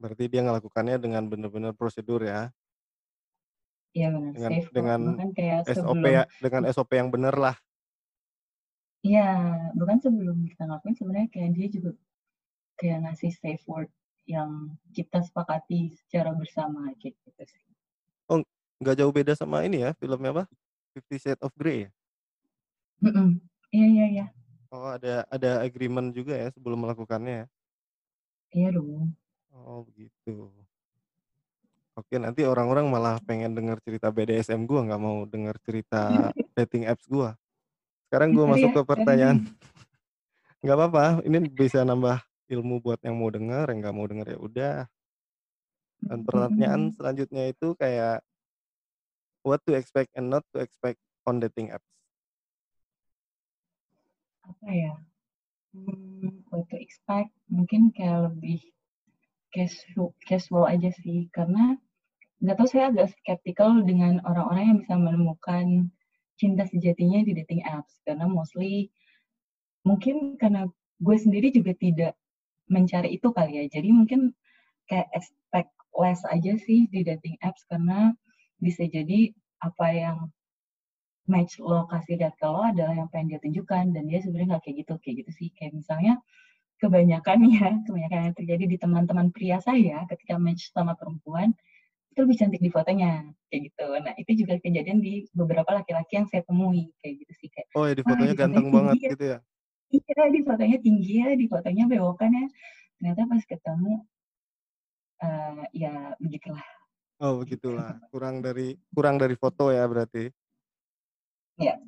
Berarti 0.00 0.32
dia 0.32 0.40
ngelakukannya 0.42 0.96
dengan 0.96 1.28
bener-bener 1.28 1.76
prosedur 1.76 2.24
ya? 2.24 2.48
Iya 3.90 4.08
bener, 4.14 4.32
Dengan 4.38 4.52
safe 4.54 4.68
dengan 4.70 5.00
Bahkan 5.18 5.30
kayak 5.34 5.60
SOP 5.66 5.74
sebelum 5.74 6.14
ya 6.14 6.22
dengan 6.38 6.62
SOP 6.70 6.90
yang 6.94 7.08
bener 7.10 7.34
lah. 7.34 7.56
Iya, 9.00 9.28
bahkan 9.80 9.96
sebelum 9.96 10.44
kita 10.44 10.68
ngelakuin 10.68 10.92
sebenarnya 10.92 11.28
kayak 11.32 11.50
dia 11.56 11.66
juga 11.72 11.90
kayak 12.76 12.98
ngasih 13.08 13.32
safe 13.32 13.64
word 13.64 13.88
yang 14.28 14.76
kita 14.92 15.24
sepakati 15.24 15.96
secara 16.04 16.36
bersama, 16.36 16.92
kayak 17.00 17.16
gitu 17.24 17.42
sih. 17.48 17.64
Oh, 18.28 18.44
nggak 18.78 19.00
jauh 19.00 19.10
beda 19.10 19.32
sama 19.32 19.64
ini 19.64 19.88
ya, 19.88 19.96
filmnya 19.96 20.36
apa, 20.36 20.44
Fifty 20.92 21.16
Shades 21.16 21.40
of 21.40 21.56
Grey 21.56 21.88
ya? 21.88 21.90
Iya 23.72 23.86
iya 23.88 24.06
iya. 24.12 24.26
Oh, 24.68 24.92
ada 24.92 25.24
ada 25.32 25.64
agreement 25.64 26.12
juga 26.12 26.36
ya 26.36 26.52
sebelum 26.52 26.84
melakukannya 26.84 27.42
ya? 27.42 27.46
Iya 28.52 28.68
dong. 28.76 29.16
Oh, 29.50 29.82
begitu. 29.88 30.52
Oke, 32.00 32.16
nanti 32.16 32.48
orang-orang 32.48 32.88
malah 32.88 33.20
pengen 33.28 33.52
denger 33.52 33.76
cerita 33.84 34.08
BDSM 34.08 34.64
gua, 34.64 34.88
nggak 34.88 35.02
mau 35.04 35.28
denger 35.28 35.52
cerita 35.60 36.32
dating 36.56 36.88
apps 36.88 37.04
gua. 37.04 37.36
Sekarang 38.08 38.32
Ya 38.32 38.36
gua 38.40 38.44
cari 38.48 38.52
masuk 38.56 38.68
ke 38.72 38.80
cari 38.80 38.88
pertanyaan 38.88 39.38
nggak 40.64 40.78
papa, 40.80 41.20
ini 41.28 41.44
bisa 41.52 41.84
nambah 41.84 42.24
ilmu 42.48 42.80
buat 42.80 43.04
yang 43.04 43.20
mau 43.20 43.28
denger, 43.28 43.68
yang 43.68 43.78
nggak 43.84 43.96
mau 44.00 44.06
denger 44.08 44.26
ya 44.32 44.38
udah. 44.40 44.76
Dan 46.00 46.24
pertanyaan 46.24 46.88
selanjutnya 46.96 47.52
itu 47.52 47.76
kayak 47.76 48.24
what 49.44 49.60
to 49.68 49.76
expect 49.76 50.08
and 50.16 50.32
not 50.32 50.40
to 50.56 50.64
expect 50.64 50.96
on 51.28 51.36
dating 51.36 51.68
apps? 51.68 51.84
Apa 54.48 54.68
ya, 54.72 54.96
mmm, 55.76 56.48
what 56.48 56.64
to 56.72 56.80
expect, 56.80 57.28
mungkin 57.52 57.92
kayak 57.92 58.32
lebih 58.32 58.72
casu 59.52 60.16
casual 60.24 60.64
aja 60.64 60.88
sih, 61.04 61.28
karena 61.28 61.76
nggak 62.40 62.56
tahu 62.56 62.68
saya 62.68 62.88
agak 62.92 63.12
skeptikal 63.12 63.84
dengan 63.84 64.20
orang-orang 64.24 64.64
yang 64.64 64.78
bisa 64.80 64.94
menemukan 64.96 65.66
cinta 66.40 66.64
sejatinya 66.64 67.20
di 67.20 67.36
dating 67.36 67.60
apps, 67.68 68.00
karena 68.08 68.24
mostly 68.24 68.88
mungkin 69.84 70.40
karena 70.40 70.68
gue 71.00 71.16
sendiri 71.16 71.52
juga 71.52 71.76
tidak 71.76 72.12
mencari 72.72 73.16
itu 73.16 73.28
kali 73.32 73.60
ya, 73.60 73.64
jadi 73.68 73.88
mungkin 73.92 74.32
kayak 74.88 75.08
expect 75.12 75.72
less 75.96 76.24
aja 76.32 76.56
sih 76.64 76.88
di 76.88 77.04
dating 77.04 77.36
apps, 77.44 77.64
karena 77.68 78.16
bisa 78.60 78.84
jadi 78.88 79.32
apa 79.60 79.86
yang 79.92 80.18
match 81.30 81.62
lo 81.62 81.86
kasih 81.86 82.18
lihat 82.18 82.34
ke 82.40 82.46
lo 82.48 82.64
adalah 82.66 82.96
yang 82.96 83.08
pengen 83.14 83.36
dia 83.36 83.40
tunjukkan. 83.40 83.94
Dan 83.94 84.10
dia 84.10 84.18
sebenarnya 84.18 84.56
nggak 84.56 84.62
kayak 84.66 84.76
gitu 84.82 84.94
kayak 84.98 85.16
gitu 85.24 85.30
sih. 85.36 85.48
Kayak 85.54 85.72
misalnya 85.78 86.14
kebanyakan 86.82 87.38
ya, 87.46 87.68
kebanyakan 87.86 88.18
yang 88.26 88.34
terjadi 88.34 88.64
di 88.66 88.76
teman-teman 88.80 89.28
pria 89.30 89.62
saya 89.62 90.04
ketika 90.10 90.40
match 90.40 90.74
sama 90.74 90.98
perempuan, 90.98 91.54
itu 92.20 92.28
lebih 92.28 92.36
cantik 92.40 92.60
di 92.62 92.70
fotonya, 92.72 93.32
kayak 93.48 93.62
gitu. 93.72 93.86
Nah, 94.04 94.14
itu 94.20 94.32
juga 94.44 94.54
kejadian 94.60 95.00
di 95.00 95.24
beberapa 95.32 95.70
laki-laki 95.80 96.12
yang 96.20 96.26
saya 96.28 96.44
temui, 96.44 96.92
kayak 97.00 97.14
gitu 97.24 97.32
sih, 97.40 97.48
kayak, 97.54 97.68
Oh, 97.74 97.86
ya 97.86 97.94
di 97.94 98.02
"Wah, 98.04 98.18
fotonya 98.18 98.34
ganteng 98.34 98.66
tinggi 98.70 98.74
banget 98.74 98.98
ya" 99.08 99.12
gitu 99.14 99.24
ya? 99.32 99.40
iya, 99.94 100.22
"di 100.34 100.40
fotonya 100.48 100.78
tinggi 100.84 101.12
ya, 101.22 101.28
di 101.40 101.46
fotonya 101.50 101.84
bewokan 101.90 102.30
ya." 102.36 102.46
Ternyata 103.00 103.22
pas 103.30 103.44
ketemu 103.48 103.92
eee, 105.22 105.64
ya 105.82 105.92
begitulah, 106.20 106.64
Oh, 107.20 107.36
gitu. 107.44 107.76
begitulah, 107.76 108.00
kurang 108.08 108.40
dari 108.40 108.80
kurang 108.96 109.20
dari 109.20 109.36
foto 109.36 109.68
ya 109.68 109.84
berarti? 109.84 110.32
Iya. 111.58 111.80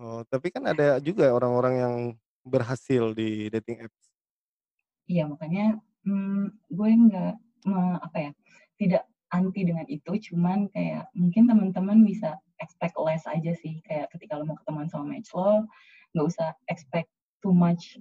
Oh, 0.00 0.24
tapi 0.24 0.48
kan 0.48 0.64
ada 0.64 0.96
juga 1.04 1.28
orang-orang 1.36 1.74
yang 1.76 1.94
berhasil 2.48 3.12
di 3.12 3.52
dating 3.52 3.84
apps. 3.86 3.92
Iya, 5.10 5.22
makanya, 5.32 5.62
mmm, 6.06 6.46
gue 6.76 6.88
nggak 7.06 7.32
me 7.70 7.80
apa 8.06 8.18
ya, 8.24 8.30
tidak 8.78 9.02
anti 9.32 9.64
dengan 9.68 9.86
itu, 9.88 10.12
cuman 10.32 10.68
kayak 10.72 11.08
mungkin 11.16 11.48
teman-teman 11.50 12.04
bisa 12.06 12.38
expect 12.62 12.94
less 13.00 13.24
aja 13.28 13.52
sih, 13.56 13.80
kayak 13.88 14.12
ketika 14.14 14.36
lo 14.40 14.44
mau 14.48 14.56
ketemuan 14.60 14.88
sama 14.92 15.16
match 15.18 15.32
lo, 15.36 15.64
nggak 16.14 16.26
usah 16.28 16.48
expect 16.72 17.08
too 17.44 17.52
much, 17.56 17.96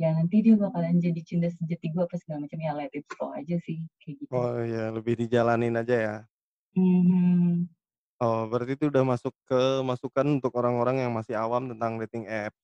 ya 0.00 0.14
nanti 0.16 0.40
dia 0.46 0.54
bakalan 0.58 0.98
jadi 1.02 1.20
cinta 1.26 1.48
sejati 1.52 1.90
gue 1.94 2.02
apa 2.06 2.16
segala 2.20 2.46
macam, 2.46 2.58
ya 2.62 2.72
let 2.78 2.92
it 2.94 3.04
flow 3.14 3.34
aja 3.34 3.56
sih, 3.62 3.82
kayak 4.02 4.16
gitu. 4.26 4.38
Oh, 4.38 4.60
ya 4.72 4.92
lebih 4.96 5.14
dijalanin 5.20 5.74
aja 5.80 5.94
ya? 6.06 6.14
Mhm. 6.76 7.68
Oh, 8.20 8.50
berarti 8.50 8.74
itu 8.74 8.90
udah 8.90 9.06
masuk 9.06 9.30
ke 9.46 9.78
masukan 9.86 10.26
untuk 10.26 10.50
orang-orang 10.58 11.06
yang 11.06 11.14
masih 11.14 11.38
awam 11.38 11.70
tentang 11.70 12.02
dating 12.02 12.26
apps. 12.26 12.58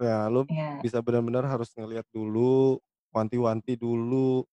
Ya, 0.00 0.26
lu 0.30 0.48
Iya. 0.48 0.84
bisa 0.84 0.98
benar-benar 1.00 1.46
harus 1.46 1.70
ngelihat 1.78 2.06
dulu, 2.12 2.78
wanti-wanti 3.14 3.78
dulu, 3.78 4.44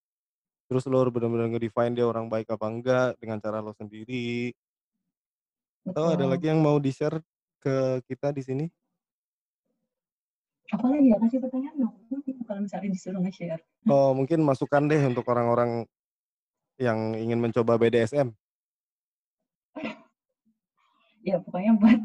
terus 0.67 0.83
harus 0.83 1.11
benar-benar 1.15 1.47
nge-define 1.51 1.95
dia 1.95 2.03
orang 2.03 2.27
baik 2.27 2.51
apa 2.51 2.65
enggak 2.67 3.09
dengan 3.17 3.39
cara 3.39 3.63
lo 3.63 3.71
sendiri. 3.73 4.51
Atau 5.87 6.11
ada 6.11 6.27
lagi 6.27 6.51
yang 6.51 6.59
mau 6.59 6.75
di-share 6.83 7.23
ke 7.63 8.03
kita 8.11 8.35
di 8.35 8.43
sini? 8.43 8.65
Apalagi 10.67 11.15
ya? 11.15 11.17
Kasih 11.23 11.39
pertanyaan 11.39 11.75
dong, 11.79 11.95
kalau 12.43 12.59
misalnya 12.63 12.91
disuruh 12.91 13.23
nge-share. 13.23 13.63
Oh, 13.87 14.11
mungkin 14.19 14.43
masukan 14.43 14.91
deh 14.91 14.99
untuk 15.07 15.23
orang-orang 15.31 15.87
yang 16.75 17.15
ingin 17.15 17.39
mencoba 17.39 17.79
BDSM. 17.79 18.35
Ya 21.23 21.43
pokoknya 21.43 21.75
buat 21.75 21.99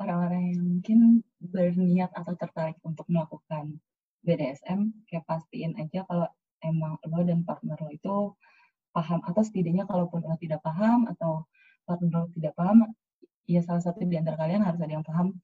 orang-orang 0.00 0.56
yang 0.56 0.62
mungkin 0.64 0.98
berniat 1.40 2.12
atau 2.16 2.32
tertarik 2.36 2.80
untuk 2.84 3.04
melakukan 3.12 3.80
BDSM, 4.24 4.92
kayak 5.10 5.26
pastiin 5.28 5.76
aja 5.76 6.06
kalau 6.08 6.30
emang 6.62 6.98
lo 7.06 7.20
dan 7.26 7.42
partner 7.42 7.78
lo 7.78 7.90
itu 7.90 8.16
paham, 8.92 9.20
atau 9.26 9.42
setidaknya 9.42 9.84
kalaupun 9.88 10.22
lo 10.24 10.36
tidak 10.38 10.62
paham 10.62 11.06
atau 11.10 11.46
partner 11.84 12.24
lo 12.24 12.28
tidak 12.34 12.54
paham, 12.54 12.88
ya 13.50 13.60
salah 13.62 13.82
satu 13.82 14.06
di 14.06 14.16
antara 14.16 14.38
kalian 14.38 14.62
harus 14.62 14.78
ada 14.78 14.92
yang 14.94 15.06
paham 15.06 15.34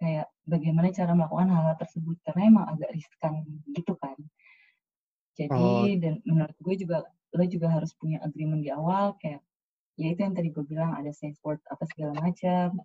kayak 0.00 0.32
bagaimana 0.48 0.88
cara 0.96 1.12
melakukan 1.12 1.48
hal-hal 1.52 1.76
tersebut, 1.76 2.16
karena 2.24 2.42
emang 2.48 2.64
agak 2.72 2.90
riskan 2.96 3.44
gitu 3.76 3.92
kan. 4.00 4.16
Oh. 4.16 4.26
Jadi 5.36 6.00
dan 6.00 6.14
menurut 6.24 6.56
gue 6.56 6.74
juga, 6.80 7.04
lo 7.36 7.44
juga 7.48 7.68
harus 7.72 7.92
punya 7.96 8.20
agreement 8.24 8.64
di 8.64 8.72
awal 8.72 9.16
kayak, 9.20 9.40
ya 10.00 10.12
itu 10.12 10.20
yang 10.24 10.32
tadi 10.32 10.48
gue 10.52 10.64
bilang 10.64 10.96
ada 10.96 11.12
safe 11.12 11.36
word 11.44 11.60
apa 11.68 11.84
segala 11.88 12.16
macam, 12.16 12.80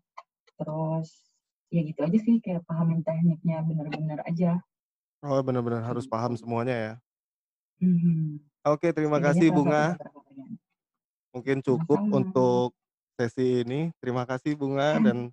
terus 0.56 1.10
ya 1.72 1.84
gitu 1.84 2.00
aja 2.04 2.18
sih, 2.20 2.40
kayak 2.40 2.64
pahamin 2.68 3.04
tekniknya 3.04 3.64
bener-bener 3.64 4.20
aja. 4.24 4.60
Oh, 5.24 5.40
bener-bener 5.44 5.82
Kayak 5.82 5.92
harus 5.96 6.06
gitu. 6.06 6.14
paham 6.16 6.32
semuanya 6.36 6.76
ya? 6.76 6.94
Mhm. 7.82 8.40
Oke, 8.66 8.90
terima 8.96 9.20
kasih 9.20 9.52
Bunga. 9.52 10.00
Mungkin 11.36 11.60
cukup 11.66 12.00
untuk 12.12 12.72
sesi 13.20 13.64
ini. 13.68 13.92
Terima 14.00 14.24
kasih 14.28 14.56
Bunga 14.56 15.00
dan 15.04 15.32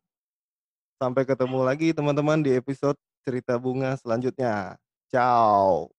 sampai 1.00 1.26
ketemu 1.26 1.58
lagi 1.66 1.90
teman-teman 1.94 2.42
di 2.42 2.54
episode 2.58 2.98
cerita 3.26 3.56
Bunga 3.58 3.94
selanjutnya. 3.98 4.76
Ciao. 5.10 5.92